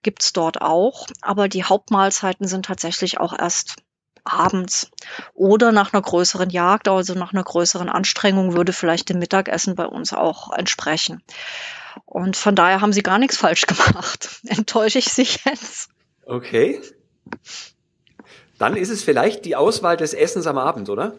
gibt's 0.02 0.32
dort 0.32 0.62
auch. 0.62 1.06
Aber 1.20 1.48
die 1.48 1.64
Hauptmahlzeiten 1.64 2.46
sind 2.46 2.66
tatsächlich 2.66 3.18
auch 3.18 3.38
erst 3.38 3.76
abends 4.24 4.90
oder 5.34 5.70
nach 5.70 5.92
einer 5.92 6.02
größeren 6.02 6.50
Jagd, 6.50 6.88
also 6.88 7.14
nach 7.14 7.32
einer 7.32 7.44
größeren 7.44 7.88
Anstrengung 7.88 8.54
würde 8.54 8.72
vielleicht 8.72 9.10
dem 9.10 9.18
Mittagessen 9.18 9.74
bei 9.74 9.86
uns 9.86 10.12
auch 10.12 10.50
entsprechen. 10.50 11.22
Und 12.04 12.36
von 12.36 12.54
daher 12.54 12.80
haben 12.80 12.92
sie 12.92 13.02
gar 13.02 13.18
nichts 13.18 13.36
falsch 13.36 13.66
gemacht. 13.66 14.40
Enttäusche 14.46 14.98
ich 14.98 15.06
Sie 15.06 15.28
jetzt? 15.44 15.90
Okay. 16.26 16.80
Dann 18.58 18.76
ist 18.76 18.90
es 18.90 19.02
vielleicht 19.02 19.44
die 19.44 19.56
Auswahl 19.56 19.96
des 19.96 20.14
Essens 20.14 20.46
am 20.46 20.58
Abend, 20.58 20.88
oder? 20.88 21.14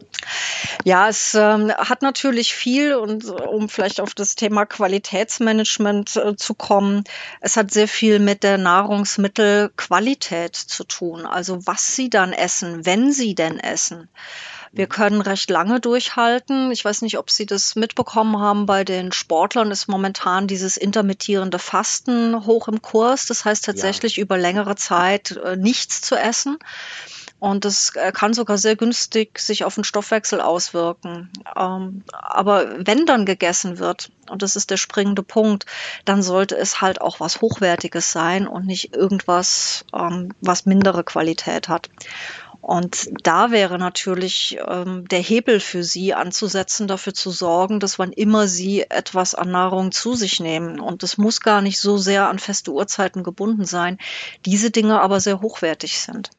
Ja, 0.86 1.10
es 1.10 1.34
ähm, 1.34 1.72
hat 1.72 2.02
natürlich 2.02 2.54
viel 2.54 2.96
und 2.96 3.26
um 3.26 3.68
vielleicht 3.70 4.00
auf 4.00 4.14
das 4.14 4.36
Thema 4.36 4.66
Qualitätsmanagement 4.66 6.16
äh, 6.16 6.36
zu 6.36 6.54
kommen, 6.54 7.04
es 7.42 7.58
hat 7.58 7.72
sehr 7.72 7.88
viel 7.88 8.20
mit 8.20 8.44
der 8.44 8.58
Nahrungsmittelqualität 8.58 10.56
zu 10.56 10.84
tun. 10.86 11.26
Also 11.26 11.66
was 11.66 11.96
Sie 11.96 12.10
dann 12.10 12.32
essen, 12.34 12.86
wenn 12.86 13.12
Sie 13.12 13.36
denn 13.36 13.60
essen. 13.60 14.10
Wir 14.72 14.88
können 14.88 15.22
recht 15.22 15.50
lange 15.50 15.80
durchhalten. 15.80 16.70
Ich 16.70 16.84
weiß 16.84 17.02
nicht, 17.02 17.18
ob 17.18 17.32
Sie 17.32 17.46
das 17.46 17.76
mitbekommen 17.76 18.40
haben. 18.40 18.66
Bei 18.66 18.84
den 18.84 19.14
Sportlern 19.14 19.72
ist 19.72 19.88
momentan 19.88 20.48
dieses 20.48 20.76
intermittierende 20.76 21.60
Fasten 21.60 22.46
hoch 22.46 22.68
im 22.68 22.82
Kurs. 22.82 23.26
Das 23.26 23.46
heißt 23.46 23.64
tatsächlich 23.64 24.18
ja. 24.18 24.24
über 24.24 24.38
längere 24.38 24.76
Zeit 24.76 25.32
äh, 25.32 25.56
nichts 25.56 26.02
zu 26.02 26.16
essen. 26.16 26.60
Und 27.40 27.66
das 27.66 27.96
äh, 27.96 28.12
kann 28.12 28.34
sogar 28.34 28.58
sehr 28.58 28.76
günstig 28.76 29.40
sich 29.40 29.66
auf 29.66 29.76
den 29.76 29.84
Stoffwechsel 29.84 30.42
auswirken. 30.42 31.32
Ähm, 31.56 32.04
aber 32.12 32.88
wenn 32.88 33.06
dann 33.06 33.26
gegessen 33.26 33.78
wird, 33.78 34.12
und 34.30 34.42
das 34.42 34.56
ist 34.56 34.72
der 34.72 34.78
springende 34.78 35.22
Punkt, 35.22 35.66
dann 36.06 36.24
sollte 36.24 36.56
es 36.58 36.82
halt 36.82 37.02
auch 37.02 37.20
was 37.20 37.42
Hochwertiges 37.42 38.12
sein 38.12 38.48
und 38.48 38.66
nicht 38.66 38.96
irgendwas, 38.96 39.86
ähm, 39.94 40.34
was 40.42 40.66
mindere 40.66 41.04
Qualität 41.04 41.68
hat. 41.68 41.90
Und 42.62 43.12
da 43.22 43.52
wäre 43.52 43.78
natürlich 43.78 44.58
ähm, 44.68 45.08
der 45.08 45.20
Hebel 45.20 45.60
für 45.60 45.84
Sie 45.84 46.16
anzusetzen, 46.16 46.88
dafür 46.88 47.14
zu 47.14 47.30
sorgen, 47.30 47.80
dass 47.80 48.00
wann 48.00 48.12
immer 48.12 48.48
Sie 48.48 48.82
etwas 48.90 49.36
an 49.36 49.52
Nahrung 49.52 49.92
zu 49.92 50.16
sich 50.16 50.40
nehmen, 50.40 50.80
und 50.80 51.04
das 51.04 51.20
muss 51.20 51.42
gar 51.42 51.62
nicht 51.62 51.80
so 51.80 51.98
sehr 51.98 52.28
an 52.28 52.40
feste 52.40 52.72
Uhrzeiten 52.72 53.22
gebunden 53.22 53.66
sein, 53.66 54.00
diese 54.46 54.72
Dinge 54.72 55.00
aber 55.00 55.20
sehr 55.20 55.42
hochwertig 55.42 56.00
sind. 56.00 56.32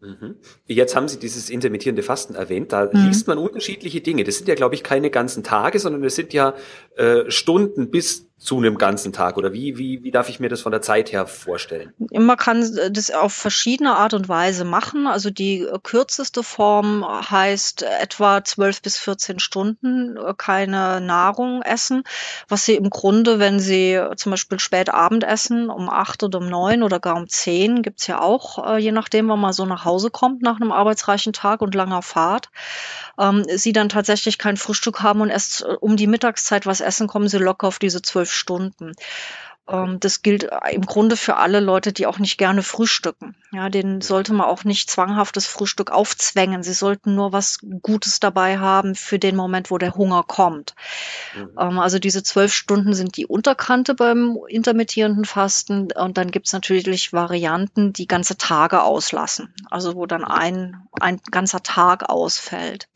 Mhm. 0.00 0.36
Jetzt 0.66 0.94
haben 0.94 1.08
Sie 1.08 1.18
dieses 1.18 1.48
intermittierende 1.48 2.02
Fasten 2.02 2.34
erwähnt. 2.34 2.72
Da 2.72 2.90
mhm. 2.92 3.06
liest 3.06 3.26
man 3.28 3.38
unterschiedliche 3.38 4.00
Dinge. 4.00 4.24
Das 4.24 4.36
sind 4.36 4.48
ja, 4.48 4.54
glaube 4.54 4.74
ich, 4.74 4.82
keine 4.82 5.10
ganzen 5.10 5.42
Tage, 5.42 5.78
sondern 5.78 6.04
es 6.04 6.14
sind 6.16 6.32
ja 6.32 6.54
äh, 6.96 7.30
Stunden 7.30 7.90
bis 7.90 8.28
zu 8.38 8.58
einem 8.58 8.76
ganzen 8.76 9.14
Tag 9.14 9.38
oder 9.38 9.54
wie, 9.54 9.78
wie, 9.78 10.02
wie 10.02 10.10
darf 10.10 10.28
ich 10.28 10.40
mir 10.40 10.50
das 10.50 10.60
von 10.60 10.70
der 10.70 10.82
Zeit 10.82 11.10
her 11.10 11.26
vorstellen? 11.26 11.94
Man 12.12 12.36
kann 12.36 12.60
das 12.90 13.10
auf 13.10 13.32
verschiedene 13.32 13.96
Art 13.96 14.12
und 14.12 14.28
Weise 14.28 14.64
machen. 14.64 15.06
Also 15.06 15.30
die 15.30 15.66
kürzeste 15.82 16.42
Form 16.42 17.02
heißt 17.30 17.82
etwa 17.82 18.44
12 18.44 18.82
bis 18.82 18.98
14 18.98 19.38
Stunden 19.38 20.18
keine 20.36 21.00
Nahrung 21.00 21.62
essen, 21.62 22.02
was 22.46 22.66
Sie 22.66 22.74
im 22.74 22.90
Grunde, 22.90 23.38
wenn 23.38 23.58
Sie 23.58 23.98
zum 24.16 24.30
Beispiel 24.30 24.58
spät 24.58 24.92
Abend 24.92 25.24
essen, 25.24 25.70
um 25.70 25.88
acht 25.88 26.22
oder 26.22 26.38
um 26.38 26.48
neun 26.48 26.82
oder 26.82 27.00
gar 27.00 27.16
um 27.16 27.28
zehn, 27.28 27.82
gibt's 27.82 28.06
ja 28.06 28.20
auch, 28.20 28.66
äh, 28.66 28.78
je 28.78 28.92
nachdem, 28.92 29.28
wann 29.28 29.40
man 29.40 29.54
so 29.54 29.64
nach 29.64 29.86
Hause 29.86 30.10
kommt 30.10 30.42
nach 30.42 30.60
einem 30.60 30.72
arbeitsreichen 30.72 31.32
Tag 31.32 31.62
und 31.62 31.74
langer 31.74 32.02
Fahrt, 32.02 32.50
ähm, 33.18 33.44
Sie 33.48 33.72
dann 33.72 33.88
tatsächlich 33.88 34.36
kein 34.36 34.58
Frühstück 34.58 35.02
haben 35.02 35.22
und 35.22 35.30
erst 35.30 35.62
äh, 35.62 35.76
um 35.80 35.96
die 35.96 36.06
Mittagszeit 36.06 36.66
was 36.66 36.80
essen, 36.80 37.06
kommen 37.06 37.28
Sie 37.28 37.38
locker 37.38 37.68
auf 37.68 37.78
diese 37.78 38.02
zwölf 38.26 38.32
Stunden. 38.32 38.92
Ähm, 39.68 39.98
das 39.98 40.22
gilt 40.22 40.48
im 40.70 40.82
Grunde 40.82 41.16
für 41.16 41.36
alle 41.36 41.60
Leute, 41.60 41.92
die 41.92 42.06
auch 42.06 42.18
nicht 42.18 42.38
gerne 42.38 42.62
frühstücken. 42.62 43.34
Ja, 43.52 43.68
denen 43.68 44.00
sollte 44.00 44.32
man 44.32 44.46
auch 44.46 44.64
nicht 44.64 44.90
zwanghaftes 44.90 45.46
Frühstück 45.46 45.90
aufzwängen. 45.90 46.62
Sie 46.62 46.72
sollten 46.72 47.14
nur 47.14 47.32
was 47.32 47.58
Gutes 47.82 48.20
dabei 48.20 48.58
haben 48.58 48.94
für 48.94 49.18
den 49.18 49.34
Moment, 49.34 49.70
wo 49.70 49.78
der 49.78 49.94
Hunger 49.94 50.22
kommt. 50.22 50.74
Mhm. 51.34 51.50
Ähm, 51.58 51.78
also 51.78 51.98
diese 51.98 52.22
zwölf 52.22 52.52
Stunden 52.52 52.94
sind 52.94 53.16
die 53.16 53.26
Unterkante 53.26 53.94
beim 53.94 54.38
intermittierenden 54.48 55.24
Fasten. 55.24 55.90
Und 55.92 56.16
dann 56.16 56.30
gibt's 56.30 56.52
natürlich 56.52 57.12
Varianten, 57.12 57.92
die 57.92 58.06
ganze 58.06 58.36
Tage 58.36 58.82
auslassen. 58.82 59.52
Also 59.70 59.96
wo 59.96 60.06
dann 60.06 60.24
ein, 60.24 60.76
ein 61.00 61.20
ganzer 61.30 61.62
Tag 61.62 62.08
ausfällt. 62.08 62.88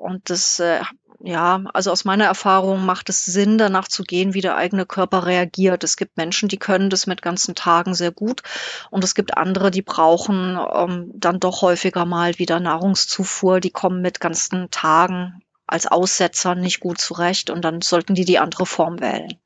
Und 0.00 0.30
das 0.30 0.58
äh, 0.60 0.80
ja, 1.22 1.64
also 1.74 1.90
aus 1.90 2.04
meiner 2.04 2.24
Erfahrung 2.24 2.86
macht 2.86 3.10
es 3.10 3.24
Sinn, 3.24 3.58
danach 3.58 3.88
zu 3.88 4.04
gehen, 4.04 4.32
wie 4.32 4.40
der 4.40 4.56
eigene 4.56 4.86
Körper 4.86 5.26
reagiert. 5.26 5.84
Es 5.84 5.96
gibt 5.96 6.16
Menschen, 6.16 6.48
die 6.48 6.56
können 6.56 6.88
das 6.88 7.06
mit 7.06 7.20
ganzen 7.20 7.54
Tagen 7.54 7.94
sehr 7.94 8.10
gut 8.10 8.42
und 8.90 9.04
es 9.04 9.14
gibt 9.14 9.36
andere, 9.36 9.70
die 9.70 9.82
brauchen 9.82 10.58
ähm, 10.72 11.12
dann 11.14 11.38
doch 11.38 11.60
häufiger 11.60 12.06
mal 12.06 12.38
wieder 12.38 12.58
Nahrungszufuhr. 12.58 13.60
Die 13.60 13.70
kommen 13.70 14.00
mit 14.00 14.20
ganzen 14.20 14.70
Tagen 14.70 15.42
als 15.66 15.86
Aussetzer 15.86 16.54
nicht 16.54 16.80
gut 16.80 17.00
zurecht 17.00 17.50
und 17.50 17.64
dann 17.64 17.82
sollten 17.82 18.14
die 18.14 18.24
die 18.24 18.38
andere 18.38 18.64
Form 18.64 19.00
wählen. 19.00 19.38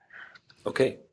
Okay. 0.64 1.03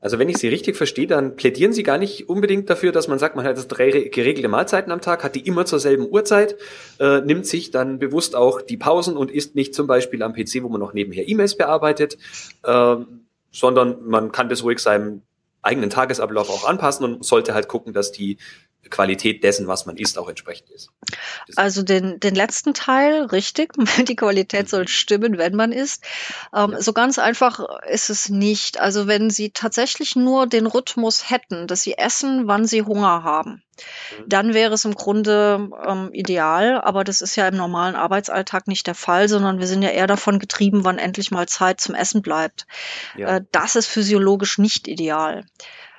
Also 0.00 0.18
wenn 0.18 0.28
ich 0.28 0.38
Sie 0.38 0.48
richtig 0.48 0.76
verstehe, 0.76 1.06
dann 1.06 1.36
plädieren 1.36 1.72
Sie 1.72 1.82
gar 1.82 1.98
nicht 1.98 2.28
unbedingt 2.28 2.68
dafür, 2.70 2.92
dass 2.92 3.08
man 3.08 3.18
sagt, 3.18 3.36
man 3.36 3.44
hat 3.44 3.56
drei 3.68 3.90
geregelte 3.90 4.48
Mahlzeiten 4.48 4.92
am 4.92 5.00
Tag, 5.00 5.24
hat 5.24 5.34
die 5.34 5.46
immer 5.46 5.64
zur 5.66 5.80
selben 5.80 6.08
Uhrzeit, 6.08 6.56
äh, 6.98 7.20
nimmt 7.20 7.46
sich 7.46 7.70
dann 7.70 7.98
bewusst 7.98 8.36
auch 8.36 8.60
die 8.60 8.76
Pausen 8.76 9.16
und 9.16 9.30
isst 9.30 9.54
nicht 9.54 9.74
zum 9.74 9.86
Beispiel 9.86 10.22
am 10.22 10.32
PC, 10.32 10.62
wo 10.62 10.68
man 10.68 10.80
noch 10.80 10.92
nebenher 10.92 11.28
E-Mails 11.28 11.56
bearbeitet, 11.56 12.18
äh, 12.62 12.96
sondern 13.50 14.06
man 14.06 14.32
kann 14.32 14.48
das 14.48 14.62
ruhig 14.62 14.78
seinem 14.80 15.22
eigenen 15.64 15.90
Tagesablauf 15.90 16.50
auch 16.50 16.68
anpassen 16.68 17.04
und 17.04 17.24
sollte 17.24 17.54
halt 17.54 17.68
gucken, 17.68 17.92
dass 17.92 18.12
die 18.12 18.36
Qualität 18.90 19.42
dessen, 19.42 19.66
was 19.66 19.86
man 19.86 19.96
isst, 19.96 20.18
auch 20.18 20.28
entsprechend 20.28 20.70
ist. 20.70 20.90
Also 21.56 21.82
den, 21.82 22.20
den 22.20 22.34
letzten 22.34 22.74
Teil, 22.74 23.24
richtig, 23.24 23.72
die 24.08 24.16
Qualität 24.16 24.68
soll 24.68 24.88
stimmen, 24.88 25.38
wenn 25.38 25.54
man 25.54 25.72
isst. 25.72 26.04
Ähm, 26.54 26.72
ja. 26.72 26.80
So 26.80 26.92
ganz 26.92 27.18
einfach 27.18 27.60
ist 27.88 28.10
es 28.10 28.28
nicht. 28.28 28.80
Also 28.80 29.06
wenn 29.06 29.30
Sie 29.30 29.50
tatsächlich 29.50 30.16
nur 30.16 30.46
den 30.46 30.66
Rhythmus 30.66 31.30
hätten, 31.30 31.66
dass 31.66 31.82
Sie 31.82 31.98
essen, 31.98 32.46
wann 32.46 32.66
Sie 32.66 32.82
Hunger 32.82 33.22
haben, 33.22 33.62
mhm. 34.18 34.28
dann 34.28 34.54
wäre 34.54 34.74
es 34.74 34.84
im 34.84 34.94
Grunde 34.94 35.70
ähm, 35.86 36.10
ideal, 36.12 36.80
aber 36.80 37.04
das 37.04 37.20
ist 37.20 37.36
ja 37.36 37.48
im 37.48 37.56
normalen 37.56 37.96
Arbeitsalltag 37.96 38.66
nicht 38.68 38.86
der 38.86 38.94
Fall, 38.94 39.28
sondern 39.28 39.58
wir 39.58 39.66
sind 39.66 39.82
ja 39.82 39.90
eher 39.90 40.06
davon 40.06 40.38
getrieben, 40.38 40.84
wann 40.84 40.98
endlich 40.98 41.30
mal 41.30 41.48
Zeit 41.48 41.80
zum 41.80 41.94
Essen 41.94 42.22
bleibt. 42.22 42.66
Ja. 43.16 43.36
Äh, 43.36 43.44
das 43.52 43.76
ist 43.76 43.86
physiologisch 43.86 44.58
nicht 44.58 44.88
ideal. 44.88 45.44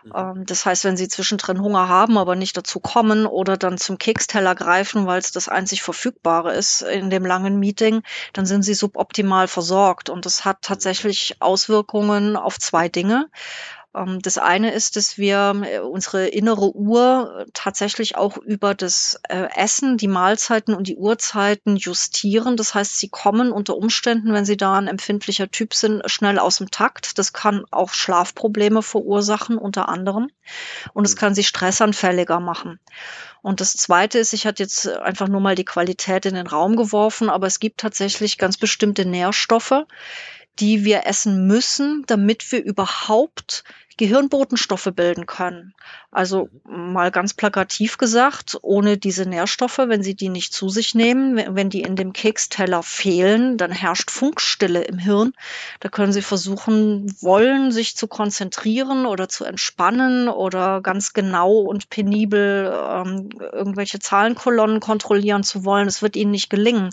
Mhm. 0.06 0.12
Ähm, 0.16 0.46
das 0.46 0.66
heißt, 0.66 0.84
wenn 0.84 0.98
Sie 0.98 1.08
zwischendrin 1.08 1.62
Hunger 1.62 1.90
haben, 1.90 2.18
aber 2.18 2.36
nicht 2.36 2.56
dazu 2.58 2.80
kommen 2.80 3.26
oder 3.26 3.58
dann 3.58 3.78
zum 3.78 3.98
Keksteller 3.98 4.56
greifen, 4.56 5.06
weil 5.08 5.20
es 5.20 5.32
das 5.32 5.50
einzig 5.50 5.82
Verfügbare 5.82 6.54
ist 6.54 6.82
in 6.82 7.10
dem 7.10 7.26
langen 7.26 7.60
Meeting, 7.60 8.02
dann 8.34 8.46
sind 8.46 8.64
Sie 8.64 8.74
suboptimal 8.74 9.48
versorgt. 9.48 10.10
Und 10.10 10.26
das 10.26 10.46
hat 10.46 10.62
tatsächlich 10.62 11.38
Auswirkungen 11.42 12.36
auf 12.36 12.60
zwei 12.60 12.90
Dinge. 12.90 13.30
Ähm, 13.96 14.22
das 14.22 14.38
eine 14.38 14.74
ist, 14.74 14.96
dass 14.96 15.18
wir 15.18 15.62
äh, 15.66 15.80
unsere 15.80 16.28
innere 16.28 16.76
Uhr 16.76 17.46
tatsächlich 17.54 18.16
auch 18.16 18.38
über 18.38 18.76
das 18.76 19.20
äh, 19.30 19.48
Essen, 19.56 19.98
die 19.98 20.08
Mahlzeiten 20.08 20.76
und 20.76 20.88
die 20.88 20.98
Uhrzeiten 20.98 21.78
justieren. 21.78 22.58
Das 22.58 22.74
heißt, 22.76 23.00
sie 23.00 23.10
kommen 23.10 23.52
unter 23.52 23.78
Umständen, 23.78 24.34
wenn 24.34 24.46
sie 24.46 24.58
da 24.58 24.76
ein 24.76 24.88
empfindlicher 24.88 25.50
Typ 25.50 25.74
sind, 25.74 26.02
schnell 26.10 26.40
aus 26.40 26.58
dem 26.58 26.72
Takt. 26.72 27.18
Das 27.18 27.34
kann 27.34 27.64
auch 27.72 27.94
Schlafprobleme 27.94 28.82
verursachen, 28.82 29.58
unter 29.58 29.90
anderem. 29.90 30.30
Und 30.94 31.06
es 31.06 31.16
mhm. 31.16 31.20
kann 31.20 31.36
sie 31.36 31.44
stressanfälliger 31.44 32.40
machen. 32.40 32.80
Und 33.42 33.62
das 33.62 33.74
Zweite 33.74 34.20
ist, 34.20 34.34
ich 34.34 34.48
hatte 34.48 34.64
jetzt 34.64 34.88
einfach 34.88 35.28
nur 35.28 35.40
mal 35.40 35.56
die 35.56 35.66
Qualität 35.66 36.26
in 36.26 36.34
den 36.34 36.48
Raum 36.48 36.76
geworfen, 36.76 37.30
aber 37.30 37.46
es 37.46 37.60
gibt 37.60 37.80
tatsächlich 37.80 38.40
ganz 38.40 38.58
bestimmte 38.58 39.06
Nährstoffe, 39.06 39.86
die 40.60 40.86
wir 40.86 41.06
essen 41.06 41.48
müssen, 41.48 42.04
damit 42.08 42.52
wir 42.52 42.64
überhaupt 42.64 43.64
Gehirnbotenstoffe 43.98 44.90
bilden 44.94 45.26
können. 45.26 45.74
Also 46.12 46.50
mal 46.64 47.12
ganz 47.12 47.34
plakativ 47.34 47.98
gesagt, 47.98 48.58
ohne 48.62 48.98
diese 48.98 49.26
Nährstoffe, 49.26 49.78
wenn 49.78 50.04
Sie 50.04 50.16
die 50.16 50.30
nicht 50.30 50.54
zu 50.54 50.70
sich 50.70 50.96
nehmen, 50.96 51.56
wenn 51.56 51.70
die 51.70 51.82
in 51.82 51.96
dem 51.96 52.14
Keksteller 52.14 52.84
fehlen, 52.84 53.58
dann 53.58 53.72
herrscht 53.72 54.12
Funkstille 54.12 54.84
im 54.84 54.98
Hirn. 54.98 55.34
Da 55.80 55.90
können 55.90 56.14
Sie 56.14 56.22
versuchen, 56.22 57.14
wollen, 57.22 57.72
sich 57.72 57.96
zu 57.96 58.08
konzentrieren 58.08 59.06
oder 59.06 59.30
zu 59.30 59.46
entspannen 59.46 60.30
oder 60.30 60.82
ganz 60.82 61.14
genau 61.14 61.54
und 61.60 61.90
penibel 61.90 62.74
ähm, 62.74 63.30
irgendwelche 63.40 64.00
Zahlenkolonnen 64.00 64.80
kontrollieren 64.80 65.44
zu 65.44 65.66
wollen. 65.66 65.88
Es 65.88 66.02
wird 66.02 66.16
Ihnen 66.16 66.32
nicht 66.32 66.50
gelingen, 66.50 66.90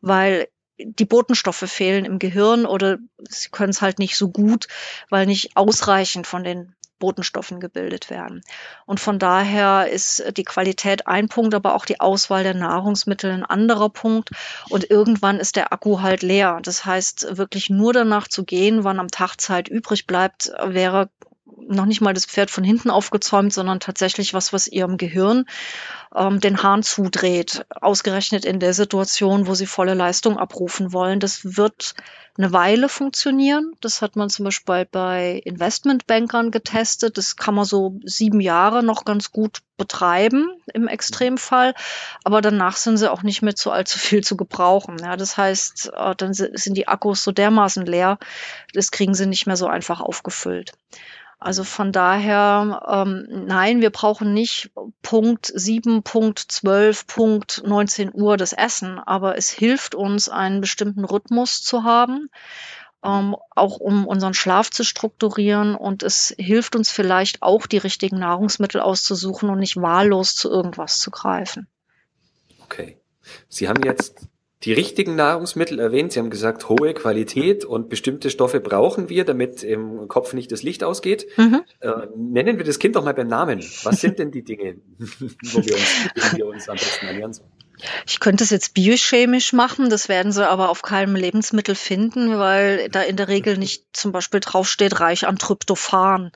weil 0.00 0.48
die 0.78 1.04
Botenstoffe 1.04 1.64
fehlen 1.66 2.04
im 2.04 2.18
Gehirn 2.18 2.66
oder 2.66 2.98
sie 3.28 3.48
können 3.50 3.70
es 3.70 3.82
halt 3.82 3.98
nicht 3.98 4.16
so 4.16 4.30
gut, 4.30 4.68
weil 5.10 5.26
nicht 5.26 5.56
ausreichend 5.56 6.26
von 6.26 6.44
den 6.44 6.74
Botenstoffen 6.98 7.60
gebildet 7.60 8.10
werden. 8.10 8.42
Und 8.86 9.00
von 9.00 9.18
daher 9.18 9.88
ist 9.88 10.36
die 10.36 10.44
Qualität 10.44 11.06
ein 11.06 11.28
Punkt, 11.28 11.54
aber 11.54 11.74
auch 11.74 11.84
die 11.84 12.00
Auswahl 12.00 12.42
der 12.42 12.54
Nahrungsmittel 12.54 13.30
ein 13.30 13.44
anderer 13.44 13.88
Punkt. 13.88 14.30
Und 14.68 14.90
irgendwann 14.90 15.38
ist 15.38 15.56
der 15.56 15.72
Akku 15.72 16.00
halt 16.00 16.22
leer. 16.22 16.58
Das 16.62 16.84
heißt, 16.84 17.36
wirklich 17.36 17.70
nur 17.70 17.92
danach 17.92 18.28
zu 18.28 18.44
gehen, 18.44 18.84
wann 18.84 19.00
am 19.00 19.08
Tag 19.08 19.40
Zeit 19.40 19.68
übrig 19.68 20.06
bleibt, 20.06 20.52
wäre 20.64 21.08
noch 21.66 21.86
nicht 21.86 22.00
mal 22.00 22.14
das 22.14 22.26
Pferd 22.26 22.50
von 22.50 22.64
hinten 22.64 22.90
aufgezäumt, 22.90 23.52
sondern 23.52 23.80
tatsächlich 23.80 24.34
was, 24.34 24.52
was 24.52 24.66
ihrem 24.66 24.96
Gehirn 24.96 25.46
ähm, 26.14 26.40
den 26.40 26.62
Hahn 26.62 26.82
zudreht, 26.82 27.66
ausgerechnet 27.80 28.44
in 28.44 28.60
der 28.60 28.74
Situation, 28.74 29.46
wo 29.46 29.54
sie 29.54 29.66
volle 29.66 29.94
Leistung 29.94 30.38
abrufen 30.38 30.92
wollen. 30.92 31.20
Das 31.20 31.56
wird 31.56 31.94
eine 32.38 32.52
Weile 32.52 32.88
funktionieren. 32.88 33.72
Das 33.80 34.00
hat 34.00 34.14
man 34.14 34.30
zum 34.30 34.44
Beispiel 34.44 34.86
bei 34.90 35.40
Investmentbankern 35.44 36.52
getestet. 36.52 37.18
Das 37.18 37.36
kann 37.36 37.54
man 37.54 37.64
so 37.64 37.98
sieben 38.04 38.40
Jahre 38.40 38.84
noch 38.84 39.04
ganz 39.04 39.32
gut 39.32 39.58
betreiben 39.76 40.48
im 40.72 40.86
Extremfall. 40.86 41.74
Aber 42.22 42.40
danach 42.40 42.76
sind 42.76 42.96
sie 42.96 43.10
auch 43.10 43.22
nicht 43.24 43.42
mehr 43.42 43.56
zu 43.56 43.72
allzu 43.72 43.98
viel 43.98 44.22
zu 44.22 44.36
gebrauchen. 44.36 44.98
Ja, 45.00 45.16
das 45.16 45.36
heißt, 45.36 45.92
äh, 45.94 46.14
dann 46.16 46.32
sind 46.32 46.76
die 46.76 46.86
Akkus 46.86 47.24
so 47.24 47.32
dermaßen 47.32 47.84
leer, 47.84 48.18
das 48.72 48.92
kriegen 48.92 49.14
sie 49.14 49.26
nicht 49.26 49.46
mehr 49.46 49.56
so 49.56 49.66
einfach 49.66 50.00
aufgefüllt. 50.00 50.72
Also 51.38 51.62
von 51.62 51.92
daher, 51.92 52.82
ähm, 52.88 53.26
nein, 53.46 53.80
wir 53.80 53.90
brauchen 53.90 54.34
nicht 54.34 54.72
Punkt 55.02 55.52
7, 55.54 56.02
Punkt 56.02 56.40
12, 56.40 57.06
Punkt 57.06 57.62
19 57.64 58.10
Uhr 58.12 58.36
das 58.36 58.52
Essen, 58.52 58.98
aber 58.98 59.38
es 59.38 59.48
hilft 59.48 59.94
uns, 59.94 60.28
einen 60.28 60.60
bestimmten 60.60 61.04
Rhythmus 61.04 61.62
zu 61.62 61.84
haben, 61.84 62.28
ähm, 63.04 63.36
auch 63.54 63.76
um 63.78 64.04
unseren 64.04 64.34
Schlaf 64.34 64.70
zu 64.70 64.82
strukturieren 64.82 65.76
und 65.76 66.02
es 66.02 66.34
hilft 66.36 66.74
uns 66.74 66.90
vielleicht 66.90 67.40
auch, 67.42 67.68
die 67.68 67.78
richtigen 67.78 68.18
Nahrungsmittel 68.18 68.80
auszusuchen 68.80 69.48
und 69.48 69.60
nicht 69.60 69.76
wahllos 69.76 70.34
zu 70.34 70.50
irgendwas 70.50 70.98
zu 70.98 71.12
greifen. 71.12 71.68
Okay. 72.64 72.98
Sie 73.48 73.68
haben 73.68 73.84
jetzt 73.84 74.26
die 74.64 74.72
richtigen 74.72 75.14
Nahrungsmittel 75.14 75.78
erwähnt. 75.78 76.12
Sie 76.12 76.18
haben 76.18 76.30
gesagt, 76.30 76.68
hohe 76.68 76.92
Qualität 76.92 77.64
und 77.64 77.88
bestimmte 77.88 78.28
Stoffe 78.30 78.60
brauchen 78.60 79.08
wir, 79.08 79.24
damit 79.24 79.62
im 79.62 80.08
Kopf 80.08 80.32
nicht 80.32 80.50
das 80.50 80.62
Licht 80.62 80.82
ausgeht. 80.82 81.26
Mhm. 81.36 81.62
Äh, 81.80 81.92
nennen 82.16 82.58
wir 82.58 82.64
das 82.64 82.78
Kind 82.78 82.96
doch 82.96 83.04
mal 83.04 83.14
beim 83.14 83.28
Namen. 83.28 83.60
Was 83.84 84.00
sind 84.00 84.18
denn 84.18 84.32
die 84.32 84.42
Dinge, 84.42 84.78
wo 84.98 85.64
wir 85.64 85.74
uns, 85.74 86.36
wir 86.36 86.46
uns 86.46 86.68
am 86.68 86.76
besten 86.76 87.06
ernähren 87.06 87.32
sollen? 87.32 87.50
Ich 88.06 88.18
könnte 88.18 88.42
es 88.42 88.50
jetzt 88.50 88.74
biochemisch 88.74 89.52
machen, 89.52 89.88
das 89.88 90.08
werden 90.08 90.32
Sie 90.32 90.44
aber 90.44 90.68
auf 90.68 90.82
keinem 90.82 91.14
Lebensmittel 91.14 91.76
finden, 91.76 92.36
weil 92.36 92.88
da 92.88 93.02
in 93.02 93.16
der 93.16 93.28
Regel 93.28 93.56
nicht 93.56 93.84
zum 93.92 94.10
Beispiel 94.10 94.40
draufsteht, 94.40 94.98
reich 94.98 95.28
an 95.28 95.38
Tryptophan. 95.38 96.32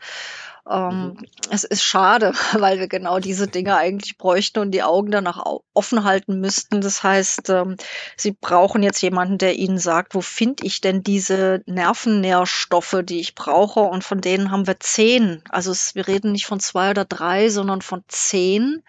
Ähm, 0.69 1.17
mhm. 1.19 1.27
Es 1.51 1.65
ist 1.65 1.83
schade, 1.83 2.33
weil 2.53 2.79
wir 2.79 2.89
genau 2.89 3.19
diese 3.19 3.49
Dinge 3.49 3.77
eigentlich 3.77 4.17
bräuchten 4.17 4.61
und 4.61 4.71
die 4.71 4.83
Augen 4.83 5.11
danach 5.11 5.45
offen 5.75 6.05
halten 6.05 6.41
müssten. 6.41 6.81
Das 6.81 7.03
heißt, 7.03 7.51
ähm, 7.51 7.77
Sie 8.17 8.33
brauchen 8.33 8.83
jetzt 8.83 9.03
jemanden, 9.03 9.39
der 9.39 9.57
Ihnen 9.57 9.79
sagt, 9.79 10.15
wo 10.15 10.21
finde 10.21 10.65
ich 10.65 10.81
denn 10.81 11.03
diese 11.03 11.63
Nervennährstoffe, 11.67 12.99
die 13.03 13.21
ich 13.21 13.35
brauche? 13.35 13.81
Und 13.81 14.05
von 14.05 14.21
denen 14.21 14.51
haben 14.51 14.67
wir 14.67 14.79
zehn. 14.79 15.43
Also 15.49 15.73
es, 15.73 15.95
wir 15.95 16.07
reden 16.07 16.33
nicht 16.33 16.47
von 16.47 16.61
zwei 16.61 16.91
oder 16.91 17.05
drei, 17.05 17.49
sondern 17.49 17.83
von 17.83 18.05
zehn, 18.07 18.83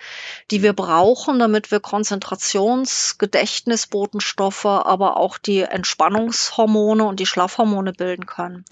die 0.51 0.62
wir 0.62 0.73
brauchen, 0.73 1.39
damit 1.39 1.71
wir 1.71 1.79
Konzentrations-, 1.79 3.17
Gedächtnisbotenstoffe, 3.17 4.65
aber 4.65 5.17
auch 5.17 5.39
die 5.39 5.62
Entspannungshormone 5.62 7.03
und 7.03 7.19
die 7.19 7.25
Schlafhormone 7.25 7.93
bilden 7.93 8.27
können. 8.27 8.63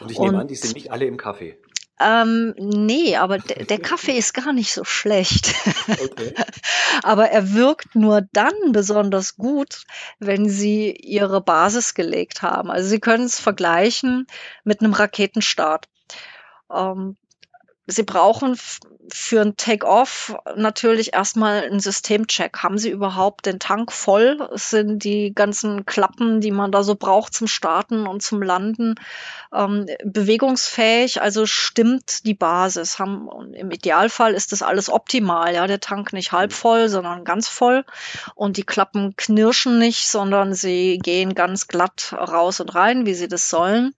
Und 0.00 0.10
ich 0.10 0.18
nehme 0.18 0.32
und, 0.32 0.40
an, 0.40 0.48
die 0.48 0.56
sind 0.56 0.74
nicht 0.74 0.90
alle 0.90 1.04
im 1.04 1.18
Kaffee. 1.18 1.58
Ähm, 2.00 2.54
nee, 2.56 3.16
aber 3.16 3.38
der 3.38 3.78
Kaffee 3.82 4.16
ist 4.16 4.32
gar 4.32 4.52
nicht 4.52 4.72
so 4.72 4.84
schlecht. 4.84 5.54
Okay. 6.02 6.32
aber 7.02 7.30
er 7.30 7.52
wirkt 7.52 7.94
nur 7.94 8.22
dann 8.32 8.72
besonders 8.72 9.36
gut, 9.36 9.84
wenn 10.18 10.48
Sie 10.48 10.92
Ihre 10.92 11.40
Basis 11.42 11.94
gelegt 11.94 12.42
haben. 12.42 12.70
Also 12.70 12.88
Sie 12.88 13.00
können 13.00 13.24
es 13.24 13.38
vergleichen 13.38 14.26
mit 14.64 14.80
einem 14.80 14.94
Raketenstart. 14.94 15.88
Ähm, 16.72 17.16
Sie 17.90 18.04
brauchen 18.04 18.56
für 19.12 19.40
ein 19.40 19.56
Take-off 19.56 20.36
natürlich 20.56 21.12
erstmal 21.14 21.64
einen 21.64 21.80
Systemcheck. 21.80 22.58
Haben 22.58 22.78
Sie 22.78 22.90
überhaupt 22.90 23.46
den 23.46 23.58
Tank 23.58 23.92
voll? 23.92 24.48
Sind 24.54 25.02
die 25.02 25.34
ganzen 25.34 25.84
Klappen, 25.84 26.40
die 26.40 26.52
man 26.52 26.70
da 26.70 26.82
so 26.82 26.94
braucht 26.94 27.34
zum 27.34 27.48
Starten 27.48 28.06
und 28.06 28.22
zum 28.22 28.42
Landen, 28.42 28.94
ähm, 29.52 29.86
bewegungsfähig? 30.04 31.20
Also 31.20 31.46
stimmt 31.46 32.24
die 32.24 32.34
Basis? 32.34 32.98
Haben, 32.98 33.28
Im 33.54 33.70
Idealfall 33.70 34.34
ist 34.34 34.52
das 34.52 34.62
alles 34.62 34.88
optimal. 34.88 35.54
Ja, 35.54 35.66
der 35.66 35.80
Tank 35.80 36.12
nicht 36.12 36.32
halb 36.32 36.52
voll, 36.52 36.88
sondern 36.88 37.24
ganz 37.24 37.48
voll. 37.48 37.84
Und 38.34 38.56
die 38.56 38.64
Klappen 38.64 39.16
knirschen 39.16 39.78
nicht, 39.78 40.08
sondern 40.08 40.54
sie 40.54 40.98
gehen 40.98 41.34
ganz 41.34 41.66
glatt 41.66 42.12
raus 42.12 42.60
und 42.60 42.74
rein, 42.74 43.06
wie 43.06 43.14
sie 43.14 43.28
das 43.28 43.50
sollen. 43.50 43.94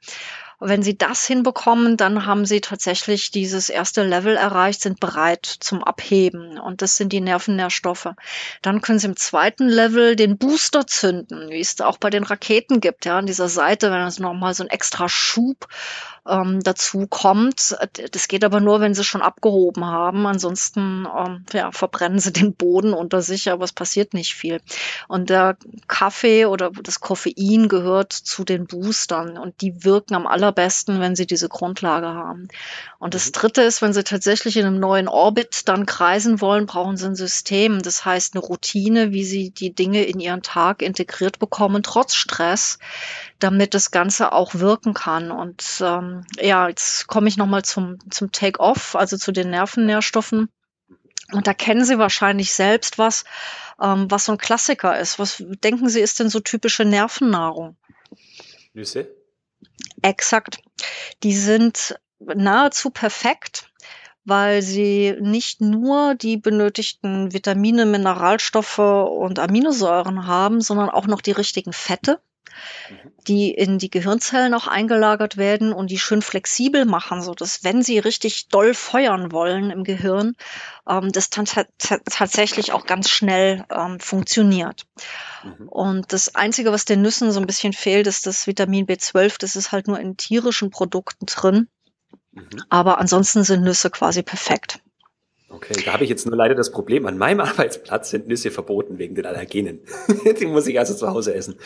Wenn 0.64 0.82
Sie 0.82 0.96
das 0.96 1.26
hinbekommen, 1.26 1.96
dann 1.96 2.24
haben 2.24 2.44
Sie 2.44 2.60
tatsächlich 2.60 3.32
dieses 3.32 3.68
erste 3.68 4.04
Level 4.04 4.36
erreicht, 4.36 4.80
sind 4.80 5.00
bereit 5.00 5.44
zum 5.44 5.82
Abheben. 5.82 6.58
Und 6.58 6.82
das 6.82 6.96
sind 6.96 7.12
die 7.12 7.20
Nervennährstoffe. 7.20 8.10
Dann 8.62 8.80
können 8.80 9.00
Sie 9.00 9.08
im 9.08 9.16
zweiten 9.16 9.68
Level 9.68 10.14
den 10.14 10.38
Booster 10.38 10.86
zünden, 10.86 11.50
wie 11.50 11.60
es 11.60 11.80
auch 11.80 11.98
bei 11.98 12.10
den 12.10 12.22
Raketen 12.22 12.80
gibt, 12.80 13.06
ja, 13.06 13.18
an 13.18 13.26
dieser 13.26 13.48
Seite, 13.48 13.90
wenn 13.90 14.02
es 14.02 14.20
nochmal 14.20 14.54
so 14.54 14.62
ein 14.62 14.70
extra 14.70 15.08
Schub 15.08 15.66
ähm, 16.26 16.60
dazu 16.62 17.06
kommt. 17.08 17.76
Das 18.12 18.28
geht 18.28 18.44
aber 18.44 18.60
nur, 18.60 18.80
wenn 18.80 18.94
sie 18.94 19.04
schon 19.04 19.22
abgehoben 19.22 19.84
haben. 19.84 20.26
Ansonsten 20.26 21.06
ähm, 21.16 21.44
ja, 21.52 21.72
verbrennen 21.72 22.18
sie 22.18 22.32
den 22.32 22.54
Boden 22.54 22.92
unter 22.92 23.22
sich, 23.22 23.50
aber 23.50 23.64
es 23.64 23.72
passiert 23.72 24.14
nicht 24.14 24.34
viel. 24.34 24.60
Und 25.08 25.30
der 25.30 25.56
Kaffee 25.88 26.46
oder 26.46 26.70
das 26.70 27.00
Koffein 27.00 27.68
gehört 27.68 28.12
zu 28.12 28.44
den 28.44 28.66
Boostern 28.66 29.36
und 29.36 29.60
die 29.60 29.84
wirken 29.84 30.14
am 30.14 30.26
allerbesten, 30.52 31.00
wenn 31.00 31.16
sie 31.16 31.26
diese 31.26 31.48
Grundlage 31.48 32.08
haben. 32.08 32.48
Und 32.98 33.14
das 33.14 33.26
mhm. 33.26 33.32
Dritte 33.32 33.62
ist, 33.62 33.82
wenn 33.82 33.92
sie 33.92 34.04
tatsächlich 34.04 34.56
in 34.56 34.66
einem 34.66 34.80
neuen 34.80 35.08
Orbit 35.08 35.68
dann 35.68 35.86
kreisen 35.86 36.40
wollen, 36.40 36.66
brauchen 36.66 36.96
sie 36.96 37.06
ein 37.06 37.14
System. 37.14 37.80
Das 37.82 38.04
heißt 38.04 38.34
eine 38.34 38.44
Routine, 38.44 39.12
wie 39.12 39.24
sie 39.24 39.50
die 39.50 39.74
Dinge 39.74 40.04
in 40.04 40.20
ihren 40.20 40.42
Tag 40.42 40.82
integriert 40.82 41.38
bekommen, 41.38 41.82
trotz 41.82 42.14
Stress, 42.14 42.78
damit 43.38 43.74
das 43.74 43.90
Ganze 43.90 44.32
auch 44.32 44.54
wirken 44.54 44.94
kann. 44.94 45.30
Und 45.30 45.64
ähm, 45.80 46.24
ja, 46.40 46.68
jetzt 46.68 47.06
komme 47.06 47.28
ich 47.28 47.36
nochmal 47.36 47.62
zum, 47.62 47.98
zum 48.10 48.32
Take-off, 48.32 48.94
also 48.94 49.16
zu 49.16 49.32
den 49.32 49.50
Nervennährstoffen. 49.50 50.48
Und 51.32 51.46
da 51.46 51.54
kennen 51.54 51.84
Sie 51.84 51.98
wahrscheinlich 51.98 52.52
selbst 52.52 52.98
was, 52.98 53.24
ähm, 53.80 54.10
was 54.10 54.26
so 54.26 54.32
ein 54.32 54.38
Klassiker 54.38 54.98
ist. 54.98 55.18
Was 55.18 55.42
denken 55.64 55.88
Sie, 55.88 56.00
ist 56.00 56.20
denn 56.20 56.28
so 56.28 56.40
typische 56.40 56.84
Nervennahrung? 56.84 57.76
Nüsse? 58.74 59.21
Exakt. 60.02 60.58
Die 61.22 61.34
sind 61.34 61.98
nahezu 62.18 62.90
perfekt 62.90 63.72
weil 64.24 64.62
sie 64.62 65.16
nicht 65.20 65.60
nur 65.60 66.14
die 66.14 66.36
benötigten 66.36 67.32
Vitamine, 67.32 67.86
Mineralstoffe 67.86 68.78
und 68.78 69.38
Aminosäuren 69.38 70.26
haben, 70.26 70.60
sondern 70.60 70.90
auch 70.90 71.06
noch 71.06 71.20
die 71.20 71.32
richtigen 71.32 71.72
Fette 71.72 72.20
die 73.28 73.50
in 73.50 73.78
die 73.78 73.90
Gehirnzellen 73.90 74.54
auch 74.54 74.66
eingelagert 74.66 75.36
werden 75.36 75.72
und 75.72 75.90
die 75.90 75.98
schön 75.98 76.22
flexibel 76.22 76.84
machen, 76.84 77.22
so 77.22 77.34
dass 77.34 77.64
wenn 77.64 77.82
sie 77.82 77.98
richtig 77.98 78.48
doll 78.48 78.74
feuern 78.74 79.32
wollen 79.32 79.70
im 79.70 79.84
Gehirn, 79.84 80.34
ähm, 80.88 81.12
das 81.12 81.30
dann 81.30 81.46
tatsächlich 81.46 82.72
auch 82.72 82.86
ganz 82.86 83.08
schnell 83.08 83.64
ähm, 83.70 84.00
funktioniert. 84.00 84.86
Mhm. 85.44 85.68
Und 85.68 86.12
das 86.12 86.34
Einzige, 86.34 86.72
was 86.72 86.84
den 86.84 87.02
Nüssen 87.02 87.32
so 87.32 87.40
ein 87.40 87.46
bisschen 87.46 87.72
fehlt, 87.72 88.06
ist 88.06 88.26
das 88.26 88.46
Vitamin 88.46 88.86
B12. 88.86 89.36
Das 89.38 89.56
ist 89.56 89.72
halt 89.72 89.86
nur 89.86 90.00
in 90.00 90.16
tierischen 90.16 90.70
Produkten 90.70 91.26
drin. 91.26 91.68
Mhm. 92.32 92.48
Aber 92.68 92.98
ansonsten 92.98 93.44
sind 93.44 93.62
Nüsse 93.62 93.90
quasi 93.90 94.22
perfekt. 94.22 94.81
Okay, 95.52 95.74
da 95.84 95.92
habe 95.92 96.04
ich 96.04 96.10
jetzt 96.10 96.26
nur 96.26 96.36
leider 96.36 96.54
das 96.54 96.70
Problem. 96.70 97.06
An 97.06 97.18
meinem 97.18 97.40
Arbeitsplatz 97.40 98.10
sind 98.10 98.26
Nüsse 98.26 98.50
verboten 98.50 98.98
wegen 98.98 99.14
den 99.14 99.26
Allergenen. 99.26 99.80
Die 100.40 100.46
muss 100.46 100.66
ich 100.66 100.78
also 100.78 100.94
zu 100.94 101.08
Hause 101.08 101.34
essen. 101.34 101.58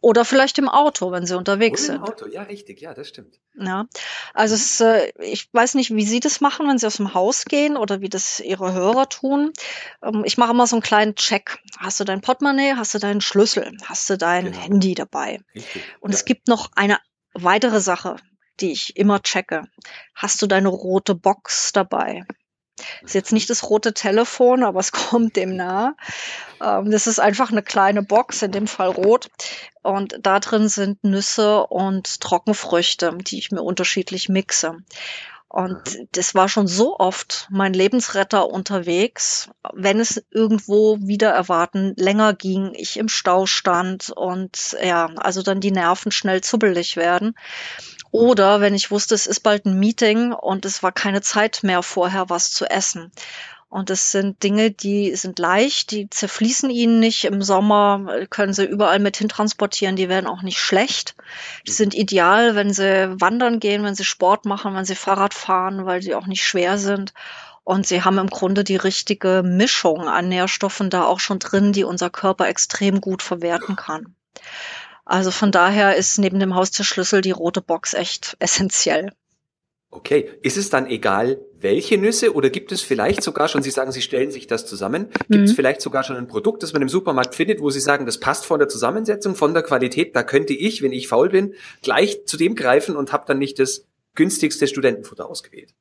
Oder 0.00 0.24
vielleicht 0.24 0.58
im 0.58 0.68
Auto, 0.68 1.10
wenn 1.10 1.26
Sie 1.26 1.36
unterwegs 1.36 1.88
Oder 1.88 1.96
im 1.96 2.02
Auto, 2.04 2.26
ja, 2.28 2.42
richtig, 2.42 2.80
ja, 2.80 2.94
das 2.94 3.08
stimmt. 3.08 3.40
Ja, 3.54 3.86
also 4.34 4.54
es, 4.54 4.80
äh, 4.80 5.12
ich 5.20 5.52
weiß 5.52 5.74
nicht, 5.74 5.94
wie 5.94 6.04
Sie 6.04 6.20
das 6.20 6.40
machen, 6.40 6.68
wenn 6.68 6.78
Sie 6.78 6.86
aus 6.86 6.96
dem 6.96 7.12
Haus 7.12 7.44
gehen 7.44 7.76
oder 7.76 8.00
wie 8.00 8.08
das 8.08 8.40
Ihre 8.40 8.72
Hörer 8.72 9.08
tun. 9.08 9.52
Ähm, 10.02 10.22
ich 10.24 10.38
mache 10.38 10.52
immer 10.52 10.66
so 10.66 10.76
einen 10.76 10.82
kleinen 10.82 11.16
Check. 11.16 11.58
Hast 11.78 11.98
du 11.98 12.04
dein 12.04 12.20
Portemonnaie? 12.20 12.74
Hast 12.76 12.94
du 12.94 12.98
deinen 12.98 13.20
Schlüssel? 13.20 13.76
Hast 13.84 14.08
du 14.08 14.16
dein 14.16 14.46
genau. 14.46 14.58
Handy 14.58 14.94
dabei? 14.94 15.40
Richtig, 15.54 15.82
Und 16.00 16.12
ja. 16.12 16.16
es 16.16 16.24
gibt 16.24 16.46
noch 16.48 16.70
eine 16.76 16.98
weitere 17.34 17.80
Sache, 17.80 18.16
die 18.60 18.72
ich 18.72 18.96
immer 18.96 19.20
checke. 19.20 19.64
Hast 20.14 20.40
du 20.42 20.46
deine 20.46 20.68
rote 20.68 21.14
Box 21.14 21.72
dabei? 21.72 22.24
Ist 23.02 23.14
jetzt 23.14 23.32
nicht 23.32 23.50
das 23.50 23.68
rote 23.68 23.94
Telefon, 23.94 24.62
aber 24.62 24.80
es 24.80 24.92
kommt 24.92 25.36
dem 25.36 25.56
nah. 25.56 25.96
Ähm, 26.62 26.90
das 26.90 27.06
ist 27.06 27.20
einfach 27.20 27.50
eine 27.50 27.62
kleine 27.62 28.02
Box, 28.02 28.42
in 28.42 28.52
dem 28.52 28.66
Fall 28.66 28.88
rot. 28.88 29.28
Und 29.82 30.18
da 30.20 30.40
drin 30.40 30.68
sind 30.68 31.02
Nüsse 31.04 31.66
und 31.66 32.20
Trockenfrüchte, 32.20 33.16
die 33.20 33.38
ich 33.38 33.50
mir 33.50 33.62
unterschiedlich 33.62 34.28
mixe. 34.28 34.76
Und 35.52 36.06
das 36.12 36.36
war 36.36 36.48
schon 36.48 36.68
so 36.68 36.96
oft 36.96 37.48
mein 37.50 37.72
Lebensretter 37.72 38.48
unterwegs, 38.48 39.50
wenn 39.72 39.98
es 39.98 40.22
irgendwo 40.30 40.98
wieder 41.00 41.30
erwarten 41.30 41.92
länger 41.96 42.34
ging, 42.34 42.72
ich 42.74 42.96
im 42.96 43.08
Stau 43.08 43.46
stand 43.46 44.10
und 44.10 44.76
ja, 44.80 45.10
also 45.16 45.42
dann 45.42 45.58
die 45.58 45.72
Nerven 45.72 46.12
schnell 46.12 46.40
zubbelig 46.40 46.96
werden. 46.96 47.34
Oder 48.12 48.60
wenn 48.60 48.74
ich 48.74 48.90
wusste, 48.90 49.14
es 49.14 49.26
ist 49.26 49.40
bald 49.40 49.66
ein 49.66 49.78
Meeting 49.78 50.32
und 50.32 50.64
es 50.64 50.82
war 50.82 50.92
keine 50.92 51.22
Zeit 51.22 51.60
mehr 51.62 51.82
vorher, 51.82 52.28
was 52.28 52.50
zu 52.50 52.66
essen. 52.66 53.12
Und 53.68 53.88
das 53.88 54.10
sind 54.10 54.42
Dinge, 54.42 54.72
die 54.72 55.14
sind 55.14 55.38
leicht, 55.38 55.92
die 55.92 56.10
zerfließen 56.10 56.70
ihnen 56.70 56.98
nicht. 56.98 57.24
Im 57.24 57.40
Sommer 57.40 58.26
können 58.28 58.52
sie 58.52 58.64
überall 58.64 58.98
mit 58.98 59.16
hintransportieren, 59.16 59.94
die 59.94 60.08
werden 60.08 60.26
auch 60.26 60.42
nicht 60.42 60.58
schlecht. 60.58 61.14
Die 61.68 61.70
sind 61.70 61.94
ideal, 61.94 62.56
wenn 62.56 62.72
sie 62.72 63.14
wandern 63.20 63.60
gehen, 63.60 63.84
wenn 63.84 63.94
sie 63.94 64.04
Sport 64.04 64.44
machen, 64.44 64.74
wenn 64.74 64.84
sie 64.84 64.96
Fahrrad 64.96 65.34
fahren, 65.34 65.86
weil 65.86 66.02
sie 66.02 66.16
auch 66.16 66.26
nicht 66.26 66.42
schwer 66.42 66.78
sind. 66.78 67.14
Und 67.62 67.86
sie 67.86 68.02
haben 68.02 68.18
im 68.18 68.26
Grunde 68.26 68.64
die 68.64 68.74
richtige 68.74 69.44
Mischung 69.44 70.08
an 70.08 70.28
Nährstoffen 70.28 70.90
da 70.90 71.04
auch 71.04 71.20
schon 71.20 71.38
drin, 71.38 71.72
die 71.72 71.84
unser 71.84 72.10
Körper 72.10 72.48
extrem 72.48 73.00
gut 73.00 73.22
verwerten 73.22 73.76
kann. 73.76 74.16
Also 75.10 75.32
von 75.32 75.50
daher 75.50 75.96
ist 75.96 76.18
neben 76.20 76.38
dem 76.38 76.54
Haustierschlüssel 76.54 77.20
die 77.20 77.32
rote 77.32 77.60
Box 77.60 77.94
echt 77.94 78.36
essentiell. 78.38 79.10
Okay, 79.90 80.30
ist 80.42 80.56
es 80.56 80.70
dann 80.70 80.86
egal, 80.86 81.40
welche 81.58 81.98
Nüsse 81.98 82.32
oder 82.32 82.48
gibt 82.48 82.70
es 82.70 82.80
vielleicht 82.80 83.24
sogar 83.24 83.48
schon, 83.48 83.60
Sie 83.64 83.72
sagen, 83.72 83.90
Sie 83.90 84.02
stellen 84.02 84.30
sich 84.30 84.46
das 84.46 84.66
zusammen, 84.66 85.08
gibt 85.28 85.30
mhm. 85.30 85.42
es 85.42 85.52
vielleicht 85.52 85.80
sogar 85.80 86.04
schon 86.04 86.16
ein 86.16 86.28
Produkt, 86.28 86.62
das 86.62 86.74
man 86.74 86.82
im 86.82 86.88
Supermarkt 86.88 87.34
findet, 87.34 87.60
wo 87.60 87.70
Sie 87.70 87.80
sagen, 87.80 88.06
das 88.06 88.20
passt 88.20 88.46
von 88.46 88.60
der 88.60 88.68
Zusammensetzung, 88.68 89.34
von 89.34 89.52
der 89.52 89.64
Qualität, 89.64 90.14
da 90.14 90.22
könnte 90.22 90.52
ich, 90.52 90.80
wenn 90.80 90.92
ich 90.92 91.08
faul 91.08 91.30
bin, 91.30 91.54
gleich 91.82 92.24
zu 92.26 92.36
dem 92.36 92.54
greifen 92.54 92.94
und 92.94 93.12
habe 93.12 93.24
dann 93.26 93.38
nicht 93.38 93.58
das 93.58 93.88
günstigste 94.14 94.68
Studentenfutter 94.68 95.28
ausgewählt? 95.28 95.74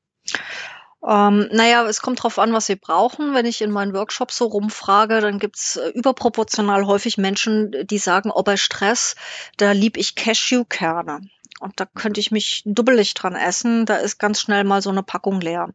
Ähm, 1.08 1.48
naja, 1.52 1.86
es 1.86 2.02
kommt 2.02 2.22
drauf 2.22 2.40
an, 2.40 2.52
was 2.52 2.66
Sie 2.66 2.76
brauchen. 2.76 3.34
Wenn 3.34 3.46
ich 3.46 3.62
in 3.62 3.72
meinen 3.72 3.94
Workshops 3.94 4.36
so 4.38 4.46
rumfrage, 4.46 5.22
dann 5.22 5.40
gibt's 5.40 5.78
äh, 5.78 5.90
überproportional 5.90 6.86
häufig 6.86 7.18
Menschen, 7.18 7.72
die 7.88 7.98
sagen, 7.98 8.32
oh, 8.34 8.44
bei 8.44 8.58
Stress, 8.58 9.16
da 9.58 9.72
lieb 9.72 9.96
ich 9.98 10.16
Cashewkerne. 10.16 11.22
Und 11.60 11.80
da 11.80 11.86
könnte 11.86 12.20
ich 12.20 12.32
mich 12.32 12.64
dubbelig 12.66 13.14
dran 13.14 13.36
essen. 13.36 13.86
Da 13.86 13.98
ist 13.98 14.18
ganz 14.18 14.40
schnell 14.40 14.64
mal 14.64 14.82
so 14.82 14.90
eine 14.90 15.04
Packung 15.04 15.42
leer. 15.42 15.70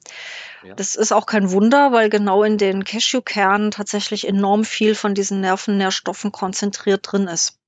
Ja. 0.62 0.74
Das 0.74 0.94
ist 0.94 1.12
auch 1.12 1.26
kein 1.26 1.50
Wunder, 1.50 1.92
weil 1.92 2.08
genau 2.08 2.42
in 2.42 2.56
den 2.56 2.84
Cashewkernen 2.84 3.70
tatsächlich 3.70 4.26
enorm 4.26 4.64
viel 4.64 4.94
von 4.94 5.14
diesen 5.14 5.40
Nervennährstoffen 5.40 6.32
konzentriert 6.32 7.00
drin 7.10 7.28
ist. 7.28 7.58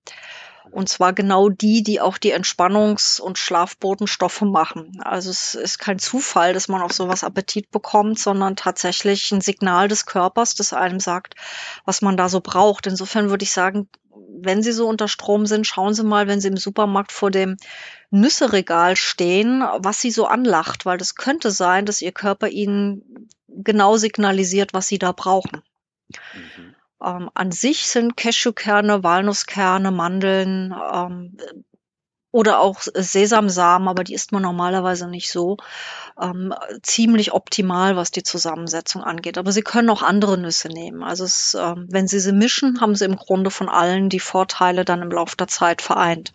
Und 0.71 0.89
zwar 0.89 1.13
genau 1.13 1.49
die, 1.49 1.83
die 1.83 2.01
auch 2.01 2.19
die 2.19 2.35
Entspannungs- 2.35 3.21
und 3.21 3.39
Schlafbotenstoffe 3.39 4.43
machen. 4.43 5.01
Also 5.03 5.31
es 5.31 5.55
ist 5.55 5.79
kein 5.79 5.99
Zufall, 5.99 6.53
dass 6.53 6.69
man 6.69 6.83
auf 6.83 6.93
sowas 6.93 7.25
Appetit 7.25 7.71
bekommt, 7.71 8.19
sondern 8.19 8.57
tatsächlich 8.57 9.33
ein 9.33 9.41
Signal 9.41 9.89
des 9.89 10.07
Körpers, 10.07 10.55
das 10.55 10.73
einem 10.73 11.01
sagt, 11.01 11.35
was 11.85 12.03
man 12.03 12.17
da 12.17 12.29
so 12.29 12.41
braucht. 12.41 12.87
Insofern 12.87 13.31
würde 13.31 13.45
ich 13.45 13.53
sagen, 13.53 13.89
wenn 14.39 14.63
Sie 14.63 14.73
so 14.73 14.89
unter 14.89 15.09
Strom 15.09 15.47
sind, 15.47 15.67
schauen 15.67 15.95
Sie 15.95 16.05
mal, 16.05 16.27
wenn 16.27 16.41
Sie 16.41 16.49
im 16.49 16.57
Supermarkt 16.57 17.13
vor 17.13 17.31
dem 17.31 17.57
Nüsseregal 18.11 18.97
stehen, 18.97 19.65
was 19.79 20.01
Sie 20.01 20.11
so 20.11 20.27
anlacht, 20.27 20.87
weil 20.87 20.99
das 20.99 21.15
könnte 21.15 21.51
sein, 21.51 21.87
dass 21.87 22.03
Ihr 22.03 22.13
Körper 22.13 22.49
Ihnen 22.49 23.29
genau 23.49 23.97
signalisiert, 23.97 24.75
was 24.75 24.89
Sie 24.89 24.99
da 24.99 25.13
brauchen. 25.13 25.63
Mhm. 26.35 26.56
Ähm, 27.07 27.31
an 27.35 27.53
sich 27.53 27.87
sind 27.87 28.17
Cashewkerne, 28.17 29.05
Walnusskerne, 29.05 29.93
Mandeln 29.93 30.75
ähm, 30.93 31.37
oder 32.33 32.61
auch 32.61 32.81
Sesamsamen, 32.81 33.89
aber 33.89 34.03
die 34.03 34.15
isst 34.15 34.33
man 34.33 34.43
normalerweise 34.43 35.09
nicht 35.09 35.31
so, 35.31 35.57
ähm, 36.21 36.53
ziemlich 36.83 37.33
optimal, 37.33 37.97
was 37.97 38.11
die 38.11 38.25
Zusammensetzung 38.25 39.03
angeht. 39.03 39.39
Aber 39.39 39.53
Sie 39.53 39.63
können 39.63 39.89
auch 39.89 40.03
andere 40.03 40.37
Nüsse 40.37 40.69
nehmen. 40.69 41.03
Also 41.03 41.25
es, 41.25 41.57
ähm, 41.59 41.87
wenn 41.89 42.09
Sie 42.09 42.21
sie 42.21 42.33
mischen, 42.33 42.81
haben 42.81 42.97
Sie 42.97 43.05
im 43.05 43.17
Grunde 43.17 43.51
von 43.51 43.69
allen 43.69 44.09
die 44.09 44.21
Vorteile 44.21 44.85
dann 44.85 45.03
im 45.03 45.11
Laufe 45.11 45.37
der 45.37 45.47
Zeit 45.47 45.83
vereint. 45.83 46.33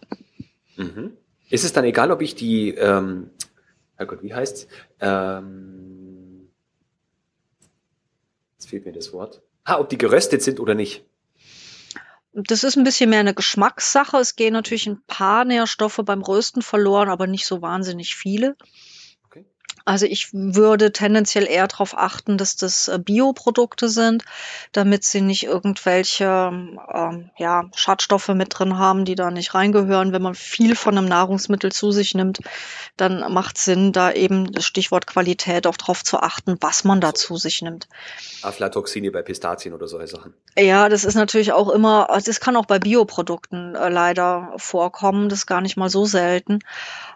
Mhm. 0.78 1.18
Ist 1.50 1.66
es 1.66 1.74
dann 1.74 1.84
egal, 1.84 2.12
ob 2.12 2.22
ich 2.22 2.34
die 2.34 2.70
ähm, 2.70 3.30
Herrgott, 3.98 4.24
wie 4.24 4.34
heißt 4.34 4.68
ähm, 5.02 6.50
Jetzt 8.54 8.70
fehlt 8.70 8.86
mir 8.86 8.94
das 8.94 9.12
Wort. 9.12 9.42
Ah, 9.72 9.80
ob 9.80 9.88
die 9.88 9.98
geröstet 9.98 10.42
sind 10.44 10.60
oder 10.60 10.76
nicht. 10.76 11.06
Das 12.34 12.66
ist 12.66 12.76
ein 12.76 12.84
bisschen 12.84 13.10
mehr 13.10 13.22
eine 13.22 13.34
Geschmackssache. 13.34 14.18
Es 14.18 14.36
gehen 14.36 14.52
natürlich 14.52 14.86
ein 14.86 15.02
paar 15.08 15.46
Nährstoffe 15.46 16.02
beim 16.04 16.22
Rösten 16.22 16.62
verloren, 16.62 17.08
aber 17.08 17.26
nicht 17.26 17.46
so 17.46 17.62
wahnsinnig 17.62 18.16
viele. 18.16 18.58
Also 19.86 20.06
ich 20.06 20.30
würde 20.34 20.92
tendenziell 20.92 21.48
eher 21.48 21.68
darauf 21.68 21.98
achten, 21.98 22.38
dass 22.38 22.56
das 22.56 22.88
äh, 22.88 23.00
Bioprodukte 23.00 23.90
sind, 23.90 24.24
damit 24.72 25.04
sie 25.04 25.22
nicht 25.22 25.44
irgendwelche 25.44 26.26
ähm, 26.94 27.30
ja, 27.38 27.66
Schadstoffe 27.76 28.30
mit 28.30 28.58
drin 28.58 28.78
haben, 28.78 29.06
die 29.06 29.16
da 29.16 29.32
nicht 29.32 29.54
reingehören. 29.54 30.14
Wenn 30.14 30.22
man 30.22 30.36
viel 30.36 30.76
von 30.76 30.98
einem 30.98 31.08
Nahrungsmittel 31.08 31.72
zu 31.72 31.92
sich 31.92 32.14
nimmt, 32.14 32.40
dann 32.98 33.32
macht 33.34 33.58
Sinn, 33.58 33.92
da 33.92 34.12
eben 34.12 34.52
das 34.52 34.66
Stichwort 34.66 35.08
Qualität 35.08 35.68
auch 35.68 35.78
darauf 35.78 36.04
zu 36.04 36.20
achten, 36.20 36.58
was 36.62 36.84
man 36.84 37.02
da 37.02 37.14
zu 37.14 37.38
sich 37.38 37.62
nimmt. 37.62 37.88
Aflatoxine 38.42 39.12
bei 39.12 39.22
Pistazien 39.22 39.74
oder 39.74 39.88
solche 39.88 40.08
Sachen. 40.08 40.34
Ja, 40.58 40.90
das 40.90 41.04
ist 41.04 41.16
natürlich 41.16 41.54
auch 41.54 41.70
immer, 41.70 42.08
das 42.26 42.40
kann 42.40 42.56
auch 42.56 42.66
bei 42.66 42.80
Bioprodukten 42.80 43.76
äh, 43.76 43.90
leider 43.90 44.54
vorkommen, 44.58 45.30
das 45.30 45.40
ist 45.40 45.46
gar 45.46 45.62
nicht 45.62 45.78
mal 45.78 45.90
so 45.90 46.06
selten. 46.06 46.60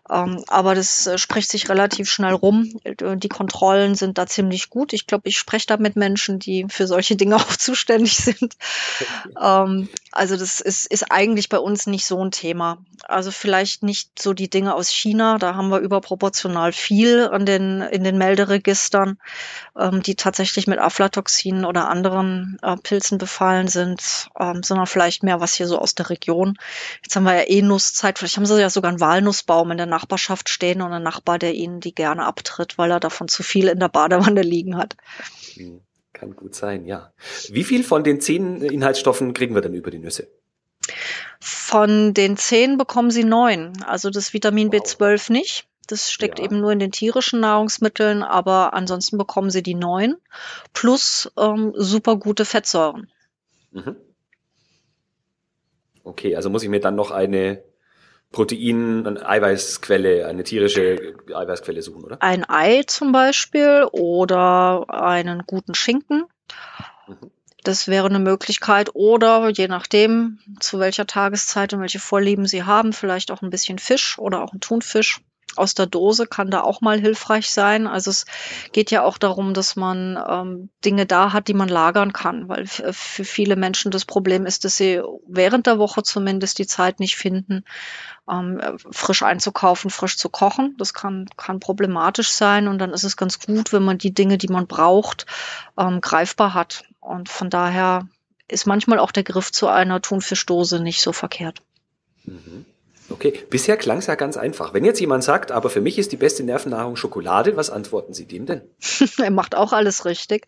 Ähm, 0.10 0.44
aber 0.48 0.76
das 0.76 1.08
äh, 1.08 1.18
spricht 1.18 1.50
sich 1.50 1.70
relativ 1.70 2.10
schnell 2.10 2.34
rum. 2.34 2.55
Äh, 2.84 3.18
die 3.18 3.30
Kontrollen 3.30 3.96
sind 3.96 4.18
da 4.18 4.28
ziemlich 4.28 4.70
gut. 4.70 4.94
Ich 4.94 5.08
glaube, 5.08 5.28
ich 5.28 5.38
spreche 5.38 5.68
da 5.68 5.78
mit 5.78 5.96
Menschen, 5.96 6.40
die 6.40 6.66
für 6.70 6.88
solche 6.88 7.16
Dinge 7.18 7.36
auch 7.36 7.56
zuständig 7.56 8.18
sind. 8.18 8.56
ähm, 9.42 9.90
also 10.12 10.38
das 10.38 10.62
ist, 10.62 10.86
ist 10.86 11.12
eigentlich 11.12 11.50
bei 11.50 11.60
uns 11.60 11.88
nicht 11.88 12.06
so 12.06 12.24
ein 12.24 12.32
Thema. 12.32 12.78
Also 13.04 13.32
vielleicht 13.32 13.84
nicht 13.84 14.18
so 14.18 14.34
die 14.34 14.50
Dinge 14.50 14.74
aus 14.74 14.90
China. 14.90 15.38
Da 15.38 15.56
haben 15.56 15.70
wir 15.70 15.80
überproportional 15.80 16.72
viel 16.72 17.28
an 17.28 17.46
den, 17.46 17.82
in 17.82 18.04
den 18.04 18.18
Melderegistern, 18.18 19.18
ähm, 19.78 20.02
die 20.02 20.16
tatsächlich 20.16 20.68
mit 20.68 20.80
Aflatoxinen 20.80 21.66
oder 21.66 21.90
anderen 21.90 22.58
äh, 22.62 22.78
Pilzen 22.78 23.18
befallen 23.18 23.68
sind, 23.68 24.30
ähm, 24.40 24.64
sondern 24.64 24.88
vielleicht 24.88 25.24
mehr 25.24 25.42
was 25.42 25.54
hier 25.54 25.68
so 25.68 25.78
aus 25.78 25.96
der 25.96 26.10
Region. 26.10 26.58
Jetzt 27.04 27.16
haben 27.16 27.26
wir 27.26 27.36
ja 27.36 27.48
eh 27.48 27.62
Nusszeit. 27.62 28.18
Vielleicht 28.18 28.38
haben 28.38 28.46
sie 28.46 28.60
ja 28.60 28.70
sogar 28.70 28.90
einen 28.90 29.02
Walnussbaum 29.02 29.72
in 29.72 29.78
der 29.78 29.86
Nachbarschaft 29.86 30.50
stehen 30.50 30.82
und 30.82 30.94
ein 30.94 31.04
Nachbar, 31.04 31.40
der 31.40 31.54
ihnen 31.54 31.82
die 31.82 31.94
gerne 31.94 32.26
abtritt, 32.46 32.78
weil 32.78 32.92
er 32.92 33.00
davon 33.00 33.28
zu 33.28 33.44
viel 33.44 33.68
in 33.68 33.80
der 33.80 33.90
Badewanne 33.90 34.42
liegen 34.42 34.78
hat. 34.78 34.96
Hm, 35.54 35.82
kann 36.14 36.36
gut 36.36 36.56
sein, 36.56 36.86
ja. 36.86 37.12
Wie 37.50 37.64
viel 37.64 37.84
von 37.84 38.04
den 38.04 38.22
zehn 38.22 38.62
Inhaltsstoffen 38.62 39.34
kriegen 39.34 39.56
wir 39.56 39.62
denn 39.62 39.74
über 39.74 39.92
die 39.92 40.00
Nüsse? 40.00 40.28
Von 41.40 42.14
den 42.14 42.38
zehn 42.38 42.78
bekommen 42.78 43.12
sie 43.12 43.24
neun. 43.24 43.74
Also 43.86 44.10
das 44.10 44.34
Vitamin 44.34 44.72
wow. 44.72 44.82
B12 44.82 45.32
nicht. 45.32 45.68
Das 45.88 46.12
steckt 46.12 46.40
ja. 46.40 46.46
eben 46.46 46.60
nur 46.62 46.72
in 46.72 46.80
den 46.80 46.92
tierischen 46.92 47.40
Nahrungsmitteln, 47.42 48.24
aber 48.24 48.74
ansonsten 48.74 49.20
bekommen 49.20 49.52
sie 49.52 49.62
die 49.62 49.76
neun 49.76 50.16
plus 50.74 51.32
ähm, 51.38 51.74
super 51.76 52.16
gute 52.16 52.44
Fettsäuren. 52.44 53.12
Mhm. 53.72 53.96
Okay, 56.04 56.36
also 56.36 56.50
muss 56.50 56.64
ich 56.64 56.70
mir 56.70 56.80
dann 56.80 56.96
noch 56.96 57.12
eine 57.12 57.64
Protein, 58.36 59.08
eine 59.08 59.28
Eiweißquelle, 59.28 60.28
eine 60.28 60.44
tierische 60.44 61.16
Eiweißquelle 61.34 61.82
suchen, 61.82 62.04
oder? 62.04 62.22
Ein 62.22 62.48
Ei 62.48 62.84
zum 62.86 63.14
Beispiel 63.14 63.88
oder 63.92 64.86
einen 64.90 65.44
guten 65.48 65.74
Schinken. 65.74 66.26
Mhm. 67.08 67.32
Das 67.64 67.88
wäre 67.88 68.08
eine 68.08 68.20
Möglichkeit. 68.20 68.94
Oder 68.94 69.50
je 69.50 69.68
nachdem, 69.68 70.40
zu 70.60 70.80
welcher 70.80 71.08
Tageszeit 71.08 71.74
und 71.74 71.80
welche 71.80 72.00
Vorlieben 72.00 72.46
Sie 72.46 72.64
haben, 72.64 72.94
vielleicht 72.94 73.32
auch 73.32 73.42
ein 73.42 73.50
bisschen 73.50 73.80
Fisch 73.80 74.20
oder 74.20 74.44
auch 74.44 74.54
ein 74.54 74.60
Thunfisch 74.60 75.22
aus 75.58 75.74
der 75.74 75.86
Dose 75.86 76.28
kann 76.28 76.52
da 76.52 76.62
auch 76.62 76.82
mal 76.82 77.00
hilfreich 77.00 77.50
sein. 77.50 77.88
Also 77.88 78.12
es 78.12 78.26
geht 78.72 78.92
ja 78.92 79.04
auch 79.04 79.18
darum, 79.18 79.54
dass 79.54 79.76
man 79.76 80.18
ähm, 80.28 80.70
Dinge 80.84 81.06
da 81.06 81.34
hat, 81.34 81.48
die 81.48 81.54
man 81.54 81.70
lagern 81.70 82.14
kann, 82.14 82.48
weil 82.50 82.66
für 82.68 83.26
viele 83.26 83.56
Menschen 83.56 83.92
das 83.92 84.06
Problem 84.06 84.46
ist, 84.46 84.66
dass 84.66 84.78
sie 84.78 85.02
während 85.28 85.68
der 85.68 85.80
Woche 85.80 86.04
zumindest 86.04 86.60
die 86.60 86.68
Zeit 86.68 87.00
nicht 87.00 87.16
finden, 87.16 87.64
ähm, 88.30 88.62
frisch 88.92 89.24
einzukaufen, 89.24 89.90
frisch 89.90 90.18
zu 90.18 90.30
kochen. 90.30 90.76
Das 90.78 90.94
kann, 90.94 91.28
kann 91.38 91.60
problematisch 91.60 92.32
sein 92.32 92.68
und 92.68 92.80
dann 92.80 92.92
ist 92.92 93.04
es 93.04 93.18
ganz 93.18 93.40
gut, 93.40 93.74
wenn 93.74 93.84
man 93.84 93.98
die 93.98 94.14
Dinge, 94.14 94.38
die 94.38 94.50
man 94.50 94.68
braucht, 94.68 95.26
ähm, 95.78 96.02
greifbar 96.02 96.54
hat. 96.54 96.84
Und 97.00 97.30
von 97.30 97.50
daher 97.50 98.08
ist 98.48 98.66
manchmal 98.66 99.00
auch 99.00 99.12
der 99.12 99.24
Griff 99.24 99.52
zu 99.52 99.68
einer 99.68 100.02
Thunfischdose 100.02 100.80
nicht 100.80 101.02
so 101.02 101.14
verkehrt. 101.14 101.62
Mhm. 102.24 102.66
Okay, 103.10 103.34
bisher 103.50 103.78
klang 103.78 104.00
es 104.00 104.08
ja 104.08 104.16
ganz 104.16 104.36
einfach. 104.36 104.74
Wenn 104.74 104.84
jetzt 104.84 105.00
jemand 105.00 105.24
sagt, 105.24 105.52
aber 105.52 105.70
für 105.70 105.82
mich 105.82 106.00
ist 106.00 106.12
die 106.12 106.18
beste 106.18 106.44
Nervennahrung 106.44 106.96
Schokolade, 106.96 107.56
was 107.56 107.70
antworten 107.70 108.14
Sie 108.14 108.26
dem 108.26 108.46
denn? 108.46 108.62
er 109.18 109.32
macht 109.32 109.56
auch 109.56 109.74
alles 109.74 110.06
richtig. 110.06 110.48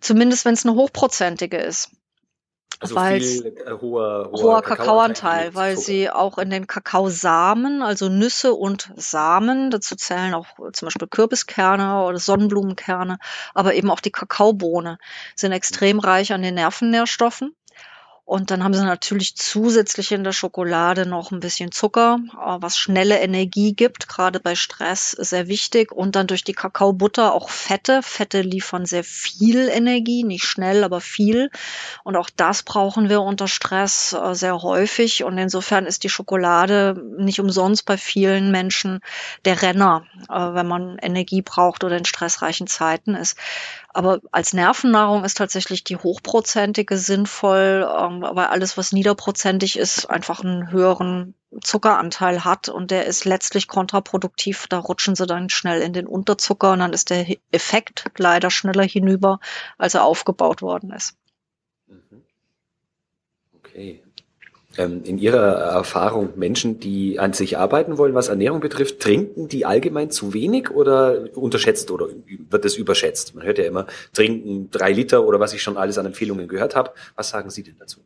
Zumindest 0.00 0.44
wenn 0.44 0.54
es 0.54 0.66
eine 0.66 0.74
hochprozentige 0.74 1.56
ist. 1.56 1.90
Also 2.80 3.00
viel 3.00 3.46
äh, 3.46 3.70
hoher, 3.80 4.30
hoher, 4.30 4.42
hoher 4.42 4.62
Kakaoanteil, 4.62 5.44
Kakao 5.46 5.54
weil 5.54 5.76
sie 5.78 6.10
auch 6.10 6.38
in 6.38 6.50
den 6.50 6.66
Kakaosamen, 6.66 7.82
also 7.82 8.08
Nüsse 8.08 8.52
und 8.52 8.92
Samen, 8.96 9.70
dazu 9.70 9.96
zählen 9.96 10.34
auch 10.34 10.46
zum 10.72 10.86
Beispiel 10.86 11.08
Kürbiskerne 11.08 12.04
oder 12.04 12.18
Sonnenblumenkerne, 12.18 13.18
aber 13.54 13.74
eben 13.74 13.90
auch 13.90 14.00
die 14.00 14.10
Kakaobohne, 14.10 14.98
sind 15.36 15.52
extrem 15.52 15.98
reich 15.98 16.32
an 16.32 16.42
den 16.42 16.56
Nervennährstoffen. 16.56 17.54
Und 18.26 18.50
dann 18.50 18.64
haben 18.64 18.72
sie 18.72 18.82
natürlich 18.82 19.36
zusätzlich 19.36 20.10
in 20.10 20.24
der 20.24 20.32
Schokolade 20.32 21.04
noch 21.04 21.30
ein 21.30 21.40
bisschen 21.40 21.72
Zucker, 21.72 22.18
äh, 22.32 22.56
was 22.58 22.78
schnelle 22.78 23.20
Energie 23.20 23.74
gibt, 23.74 24.08
gerade 24.08 24.40
bei 24.40 24.54
Stress 24.54 25.10
sehr 25.10 25.46
wichtig. 25.46 25.92
Und 25.92 26.16
dann 26.16 26.26
durch 26.26 26.42
die 26.42 26.54
Kakaobutter 26.54 27.34
auch 27.34 27.50
Fette. 27.50 28.02
Fette 28.02 28.40
liefern 28.40 28.86
sehr 28.86 29.04
viel 29.04 29.68
Energie, 29.68 30.24
nicht 30.24 30.44
schnell, 30.44 30.84
aber 30.84 31.02
viel. 31.02 31.50
Und 32.02 32.16
auch 32.16 32.30
das 32.34 32.62
brauchen 32.62 33.10
wir 33.10 33.20
unter 33.20 33.46
Stress 33.46 34.14
äh, 34.14 34.34
sehr 34.34 34.62
häufig. 34.62 35.24
Und 35.24 35.36
insofern 35.36 35.84
ist 35.84 36.02
die 36.02 36.08
Schokolade 36.08 36.96
nicht 37.18 37.40
umsonst 37.40 37.84
bei 37.84 37.98
vielen 37.98 38.50
Menschen 38.50 39.00
der 39.44 39.60
Renner, 39.60 40.06
äh, 40.30 40.34
wenn 40.34 40.66
man 40.66 40.96
Energie 40.98 41.42
braucht 41.42 41.84
oder 41.84 41.98
in 41.98 42.06
stressreichen 42.06 42.68
Zeiten 42.68 43.14
ist. 43.14 43.36
Aber 43.94 44.20
als 44.32 44.52
Nervennahrung 44.52 45.24
ist 45.24 45.38
tatsächlich 45.38 45.84
die 45.84 45.96
hochprozentige 45.96 46.98
sinnvoll, 46.98 47.88
ähm, 47.88 48.22
weil 48.22 48.46
alles, 48.46 48.76
was 48.76 48.90
niederprozentig 48.90 49.78
ist, 49.78 50.06
einfach 50.10 50.42
einen 50.42 50.72
höheren 50.72 51.34
Zuckeranteil 51.62 52.44
hat 52.44 52.68
und 52.68 52.90
der 52.90 53.06
ist 53.06 53.24
letztlich 53.24 53.68
kontraproduktiv. 53.68 54.66
Da 54.68 54.80
rutschen 54.80 55.14
sie 55.14 55.26
dann 55.26 55.48
schnell 55.48 55.80
in 55.80 55.92
den 55.92 56.08
Unterzucker 56.08 56.72
und 56.72 56.80
dann 56.80 56.92
ist 56.92 57.10
der 57.10 57.24
Effekt 57.52 58.10
leider 58.18 58.50
schneller 58.50 58.82
hinüber, 58.84 59.38
als 59.78 59.94
er 59.94 60.04
aufgebaut 60.04 60.60
worden 60.60 60.90
ist. 60.90 61.16
Mhm. 61.86 62.24
Okay 63.54 64.03
in 64.76 65.18
Ihrer 65.18 65.54
Erfahrung 65.54 66.30
Menschen, 66.36 66.80
die 66.80 67.18
an 67.18 67.32
sich 67.32 67.58
arbeiten 67.58 67.98
wollen, 67.98 68.14
was 68.14 68.28
Ernährung 68.28 68.60
betrifft, 68.60 69.00
trinken 69.00 69.48
die 69.48 69.66
allgemein 69.66 70.10
zu 70.10 70.34
wenig 70.34 70.70
oder 70.70 71.28
unterschätzt 71.36 71.90
oder 71.90 72.08
wird 72.50 72.64
es 72.64 72.76
überschätzt? 72.76 73.34
Man 73.34 73.44
hört 73.44 73.58
ja 73.58 73.64
immer, 73.64 73.86
trinken 74.12 74.70
drei 74.70 74.92
Liter 74.92 75.24
oder 75.24 75.40
was 75.40 75.54
ich 75.54 75.62
schon 75.62 75.76
alles 75.76 75.98
an 75.98 76.06
Empfehlungen 76.06 76.48
gehört 76.48 76.74
habe. 76.74 76.92
Was 77.14 77.28
sagen 77.28 77.50
Sie 77.50 77.62
denn 77.62 77.76
dazu? 77.78 78.00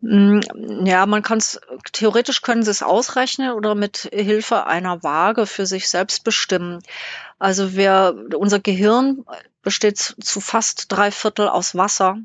Mm, 0.00 0.40
ja, 0.84 1.06
man 1.06 1.22
kann 1.22 1.38
es, 1.38 1.60
theoretisch 1.92 2.42
können 2.42 2.62
Sie 2.62 2.70
es 2.70 2.82
ausrechnen 2.82 3.52
oder 3.52 3.74
mit 3.74 4.08
Hilfe 4.12 4.66
einer 4.66 5.02
Waage 5.02 5.46
für 5.46 5.64
sich 5.64 5.88
selbst 5.88 6.24
bestimmen. 6.24 6.82
Also 7.38 7.74
wir, 7.74 8.14
unser 8.36 8.60
Gehirn 8.60 9.24
besteht 9.62 9.98
zu 9.98 10.40
fast 10.40 10.92
drei 10.92 11.10
Viertel 11.10 11.48
aus 11.48 11.74
Wasser. 11.74 12.18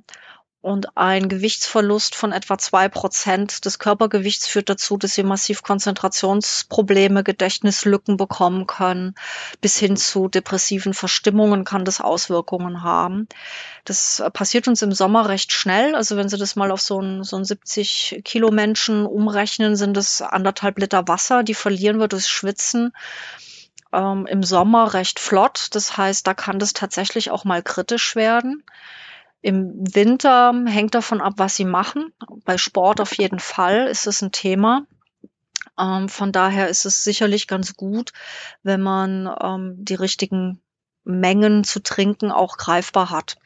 Und 0.62 0.98
ein 0.98 1.30
Gewichtsverlust 1.30 2.15
von 2.15 2.34
etwa 2.34 2.58
zwei 2.58 2.89
Prozent 2.89 3.63
des 3.63 3.80
Körpergewichts 3.80 4.45
führt 4.45 4.67
dazu, 4.67 4.98
dass 4.98 5.13
sie 5.13 5.24
massiv 5.24 5.63
Konzentrationsprobleme, 5.63 7.24
Gedächtnislücken 7.24 8.17
bekommen 8.17 8.67
können. 8.67 9.15
Bis 9.62 9.78
hin 9.78 9.95
zu 9.95 10.28
depressiven 10.28 10.93
Verstimmungen 10.93 11.63
kann 11.63 11.86
das 11.86 12.02
Auswirkungen 12.02 12.84
haben. 12.84 13.30
Das 13.86 14.22
passiert 14.34 14.67
uns 14.67 14.82
im 14.82 14.91
Sommer 14.91 15.30
recht 15.30 15.54
schnell. 15.54 15.95
Also 15.95 16.17
wenn 16.17 16.28
Sie 16.28 16.38
das 16.38 16.58
mal 16.58 16.72
auf 16.72 16.82
so 16.82 17.00
einen, 17.00 17.24
so 17.24 17.38
einen 17.38 17.45
70 17.45 18.22
Kilo 18.26 18.52
Menschen 18.52 19.06
umrechnen, 19.06 19.78
sind 19.78 19.95
es 19.95 20.22
anderthalb 20.22 20.78
Liter 20.78 21.08
Wasser. 21.08 21.43
Die 21.43 21.54
verlieren 21.54 22.02
wir 22.02 22.10
durchs 22.10 22.28
Schwitzen. 22.28 22.91
Ähm, 23.93 24.28
Im 24.28 24.43
Sommer 24.43 24.93
recht 24.93 25.22
flott. 25.22 25.69
Das 25.72 25.95
heißt, 25.95 26.28
da 26.28 26.34
kann 26.34 26.60
das 26.60 26.74
tatsächlich 26.74 27.32
auch 27.32 27.45
mal 27.45 27.63
kritisch 27.63 28.17
werden. 28.17 28.65
Im 29.41 29.73
Winter 29.95 30.54
hängt 30.65 30.95
davon 30.95 31.21
ab, 31.21 31.34
was 31.38 31.56
sie 31.56 31.65
machen. 31.65 32.13
Bei 32.45 32.58
Sport 32.58 32.99
auf 32.99 33.17
jeden 33.17 33.39
Fall 33.39 33.88
ist 33.88 34.06
es 34.08 34.21
ein 34.21 34.32
Thema. 34.32 34.86
Ähm, 35.80 36.10
von 36.10 36.32
daher 36.32 36.67
ist 36.67 36.86
es 36.86 37.04
sicherlich 37.04 37.47
ganz 37.47 37.75
gut, 37.75 38.12
wenn 38.63 38.82
man 38.82 39.30
ähm, 39.41 39.75
die 39.78 39.95
richtigen 39.95 40.62
Mengen 41.06 41.63
zu 41.63 41.82
trinken 41.82 42.32
auch 42.32 42.58
greifbar 42.58 43.10
hat. 43.10 43.38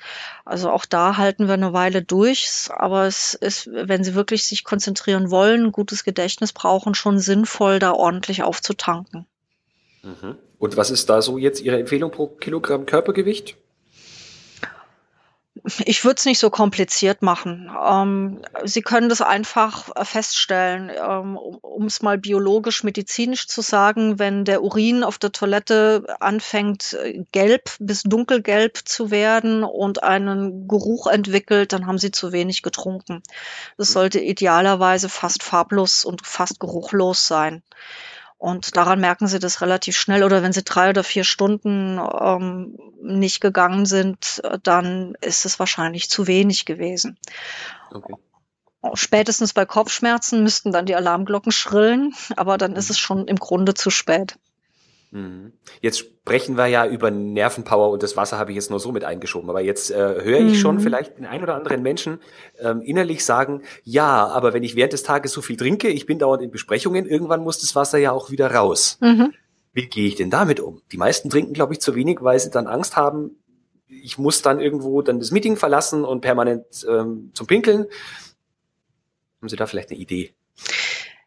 Also 0.43 0.69
auch 0.69 0.85
da 0.85 1.17
halten 1.17 1.47
wir 1.47 1.53
eine 1.53 1.71
Weile 1.71 2.01
durch, 2.01 2.69
aber 2.69 3.05
es 3.05 3.35
ist, 3.35 3.69
wenn 3.71 4.03
Sie 4.03 4.15
wirklich 4.15 4.45
sich 4.45 4.63
konzentrieren 4.63 5.31
wollen, 5.31 5.71
gutes 5.71 6.03
Gedächtnis 6.03 6.51
brauchen, 6.51 6.95
schon 6.95 7.19
sinnvoll, 7.19 7.79
da 7.79 7.93
ordentlich 7.93 8.43
aufzutanken. 8.43 9.27
Mhm. 10.01 10.35
Und 10.57 10.75
was 10.75 10.91
ist 10.91 11.09
da 11.09 11.21
so 11.21 11.37
jetzt 11.37 11.61
Ihre 11.61 11.79
Empfehlung 11.79 12.11
pro 12.11 12.27
Kilogramm 12.27 12.85
Körpergewicht? 12.85 13.55
Ich 15.85 16.03
würde 16.03 16.17
es 16.17 16.25
nicht 16.25 16.39
so 16.39 16.49
kompliziert 16.49 17.21
machen. 17.21 17.71
Ähm, 17.81 18.41
Sie 18.65 18.81
können 18.81 19.07
das 19.07 19.21
einfach 19.21 19.95
äh, 19.95 20.03
feststellen, 20.03 20.91
ähm, 20.93 21.37
um 21.37 21.85
es 21.85 22.01
mal 22.01 22.17
biologisch, 22.17 22.83
medizinisch 22.83 23.47
zu 23.47 23.61
sagen, 23.61 24.19
wenn 24.19 24.43
der 24.43 24.61
Urin 24.61 25.05
auf 25.05 25.17
der 25.17 25.31
Toilette 25.31 26.05
anfängt, 26.19 26.93
äh, 26.93 27.23
gelb 27.31 27.71
bis 27.79 28.03
dunkelgelb 28.03 28.79
zu 28.83 29.09
werden 29.09 29.63
und 29.63 30.03
einen 30.03 30.67
Geruch 30.67 31.07
entwickelt, 31.07 31.71
dann 31.71 31.87
haben 31.87 31.97
Sie 31.97 32.11
zu 32.11 32.33
wenig 32.33 32.61
getrunken. 32.61 33.23
Das 33.77 33.93
sollte 33.93 34.19
idealerweise 34.19 35.07
fast 35.07 35.43
farblos 35.43 36.03
und 36.03 36.27
fast 36.27 36.59
geruchlos 36.59 37.25
sein. 37.25 37.63
Und 38.43 38.75
daran 38.75 38.99
merken 38.99 39.27
sie 39.27 39.39
das 39.39 39.61
relativ 39.61 39.95
schnell. 39.95 40.21
Oder 40.21 40.43
wenn 40.43 40.51
sie 40.51 40.63
drei 40.63 40.89
oder 40.89 41.05
vier 41.05 41.23
Stunden 41.23 41.97
ähm, 41.97 42.77
nicht 43.01 43.39
gegangen 43.39 43.85
sind, 43.85 44.41
dann 44.63 45.15
ist 45.21 45.45
es 45.45 45.59
wahrscheinlich 45.59 46.09
zu 46.09 46.27
wenig 46.27 46.65
gewesen. 46.65 47.17
Okay. 47.89 48.15
Spätestens 48.95 49.53
bei 49.53 49.63
Kopfschmerzen 49.63 50.43
müssten 50.43 50.73
dann 50.73 50.85
die 50.85 50.95
Alarmglocken 50.95 51.53
schrillen, 51.53 52.13
aber 52.35 52.57
dann 52.57 52.75
ist 52.75 52.89
es 52.89 52.99
schon 52.99 53.29
im 53.29 53.37
Grunde 53.37 53.75
zu 53.75 53.89
spät. 53.89 54.37
Mhm. 55.13 55.53
Jetzt 55.79 55.99
sprechen 55.99 56.57
wir 56.57 56.65
ja 56.65 56.87
über 56.87 57.11
Nervenpower 57.11 57.91
und 57.91 58.01
das 58.01 58.17
Wasser 58.17 58.39
habe 58.39 58.51
ich 58.51 58.55
jetzt 58.55 58.71
nur 58.71 58.79
so 58.79 58.91
mit 58.91 59.03
eingeschoben. 59.03 59.47
Aber 59.47 59.61
jetzt 59.61 59.91
äh, 59.91 59.95
höre 59.95 60.39
ich 60.39 60.53
mhm. 60.53 60.55
schon 60.55 60.79
vielleicht 60.79 61.19
den 61.19 61.27
ein 61.27 61.43
oder 61.43 61.53
anderen 61.53 61.83
Menschen 61.83 62.19
ähm, 62.59 62.81
innerlich 62.81 63.23
sagen, 63.23 63.61
ja, 63.83 64.27
aber 64.27 64.53
wenn 64.53 64.63
ich 64.63 64.75
während 64.75 64.93
des 64.93 65.03
Tages 65.03 65.31
so 65.31 65.41
viel 65.41 65.55
trinke, 65.55 65.89
ich 65.89 66.07
bin 66.07 66.17
dauernd 66.17 66.41
in 66.41 66.49
Besprechungen, 66.49 67.05
irgendwann 67.05 67.43
muss 67.43 67.59
das 67.59 67.75
Wasser 67.75 67.99
ja 67.99 68.11
auch 68.11 68.31
wieder 68.31 68.51
raus. 68.51 68.97
Mhm. 69.01 69.33
Wie 69.71 69.87
gehe 69.87 70.07
ich 70.07 70.15
denn 70.15 70.31
damit 70.31 70.59
um? 70.59 70.81
Die 70.91 70.97
meisten 70.97 71.29
trinken, 71.29 71.53
glaube 71.53 71.73
ich, 71.73 71.79
zu 71.79 71.93
wenig, 71.93 72.19
weil 72.21 72.39
sie 72.39 72.49
dann 72.49 72.65
Angst 72.65 72.95
haben, 72.95 73.37
ich 73.87 74.17
muss 74.17 74.41
dann 74.41 74.59
irgendwo 74.59 75.03
dann 75.03 75.19
das 75.19 75.29
Meeting 75.29 75.57
verlassen 75.57 76.03
und 76.03 76.21
permanent 76.21 76.65
ähm, 76.89 77.29
zum 77.35 77.45
Pinkeln. 77.45 77.85
Haben 79.39 79.49
Sie 79.49 79.55
da 79.55 79.67
vielleicht 79.67 79.91
eine 79.91 79.99
Idee? 79.99 80.33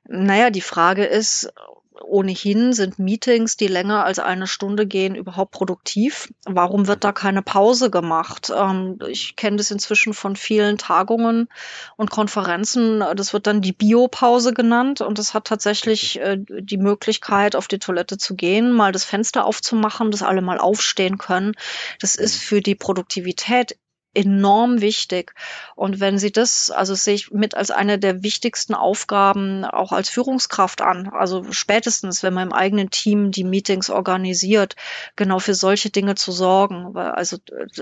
Naja, 0.09 0.51
die 0.51 0.61
Frage 0.61 1.05
ist, 1.05 1.53
ohnehin 2.03 2.73
sind 2.73 2.99
Meetings, 2.99 3.57
die 3.57 3.69
länger 3.69 4.05
als 4.05 4.19
eine 4.19 4.47
Stunde 4.47 4.87
gehen, 4.87 5.15
überhaupt 5.15 5.53
produktiv? 5.53 6.33
Warum 6.45 6.87
wird 6.87 7.05
da 7.05 7.13
keine 7.13 7.43
Pause 7.43 7.91
gemacht? 7.91 8.53
Ähm, 8.55 8.99
ich 9.09 9.37
kenne 9.37 9.57
das 9.57 9.71
inzwischen 9.71 10.15
von 10.15 10.37
vielen 10.37 10.79
Tagungen 10.79 11.49
und 11.97 12.11
Konferenzen. 12.11 13.03
Das 13.15 13.33
wird 13.33 13.47
dann 13.47 13.61
die 13.61 13.73
Biopause 13.73 14.53
genannt 14.53 15.01
und 15.01 15.19
das 15.19 15.35
hat 15.35 15.47
tatsächlich 15.47 16.21
äh, 16.21 16.39
die 16.39 16.79
Möglichkeit, 16.79 17.57
auf 17.57 17.69
die 17.69 17.79
Toilette 17.79 18.19
zu 18.19 18.35
gehen, 18.35 18.73
mal 18.73 18.93
das 18.93 19.05
Fenster 19.05 19.45
aufzumachen, 19.45 20.11
dass 20.11 20.23
alle 20.23 20.43
mal 20.43 20.59
aufstehen 20.59 21.19
können. 21.19 21.55
Das 22.01 22.17
ist 22.17 22.37
für 22.37 22.61
die 22.61 22.75
Produktivität 22.75 23.77
enorm 24.17 24.81
wichtig. 24.81 25.35
Und 25.75 26.01
wenn 26.01 26.19
Sie 26.19 26.33
das, 26.33 26.71
also 26.71 26.95
sehe 26.95 27.15
ich 27.15 27.31
mit 27.31 27.55
als 27.55 27.71
eine 27.71 27.99
der 27.99 28.23
wichtigsten 28.23 28.75
Aufgaben 28.75 29.65
auch 29.65 29.93
als 29.93 30.09
Führungskraft 30.09 30.81
an. 30.81 31.09
Also 31.09 31.45
spätestens, 31.53 32.23
wenn 32.23 32.35
man 32.35 32.49
im 32.49 32.53
eigenen 32.53 32.91
Team 32.91 33.31
die 33.31 33.45
Meetings 33.45 33.91
organisiert, 33.91 34.77
genau 35.17 35.39
für 35.39 35.55
solche 35.55 35.91
Dinge 35.91 36.15
zu 36.15 36.33
sorgen. 36.33 36.97
Also 36.97 37.39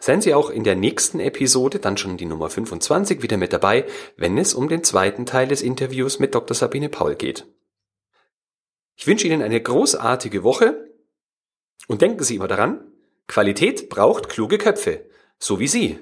Seien 0.02 0.22
Sie 0.22 0.34
auch 0.34 0.50
in 0.50 0.66
der 0.66 0.76
nächsten 0.76 1.22
Episode, 1.22 1.80
dann 1.80 1.96
schon 1.96 2.18
die 2.18 2.26
Nummer 2.26 2.50
25, 2.50 3.22
wieder 3.22 3.38
mit 3.38 3.54
dabei, 3.54 3.86
wenn 4.18 4.38
es 4.38 4.54
um 4.54 4.68
den 4.68 4.84
zweiten 4.84 5.26
Teil 5.26 5.48
des 5.48 5.62
Interviews 5.62 6.20
mit 6.20 6.36
Dr. 6.36 6.54
Sabine 6.54 6.90
Paul 6.90 7.16
geht. 7.16 7.48
Ich 8.98 9.08
wünsche 9.08 9.28
Ihnen 9.28 9.42
eine 9.42 9.62
großartige 9.62 10.44
Woche 10.44 10.86
und 11.88 12.02
denken 12.02 12.26
Sie 12.26 12.36
immer 12.36 12.50
daran, 12.50 12.92
Qualität 13.28 13.88
braucht 13.88 14.28
kluge 14.28 14.58
Köpfe, 14.58 15.06
so 15.38 15.62
wie 15.62 15.68
Sie. 15.68 16.00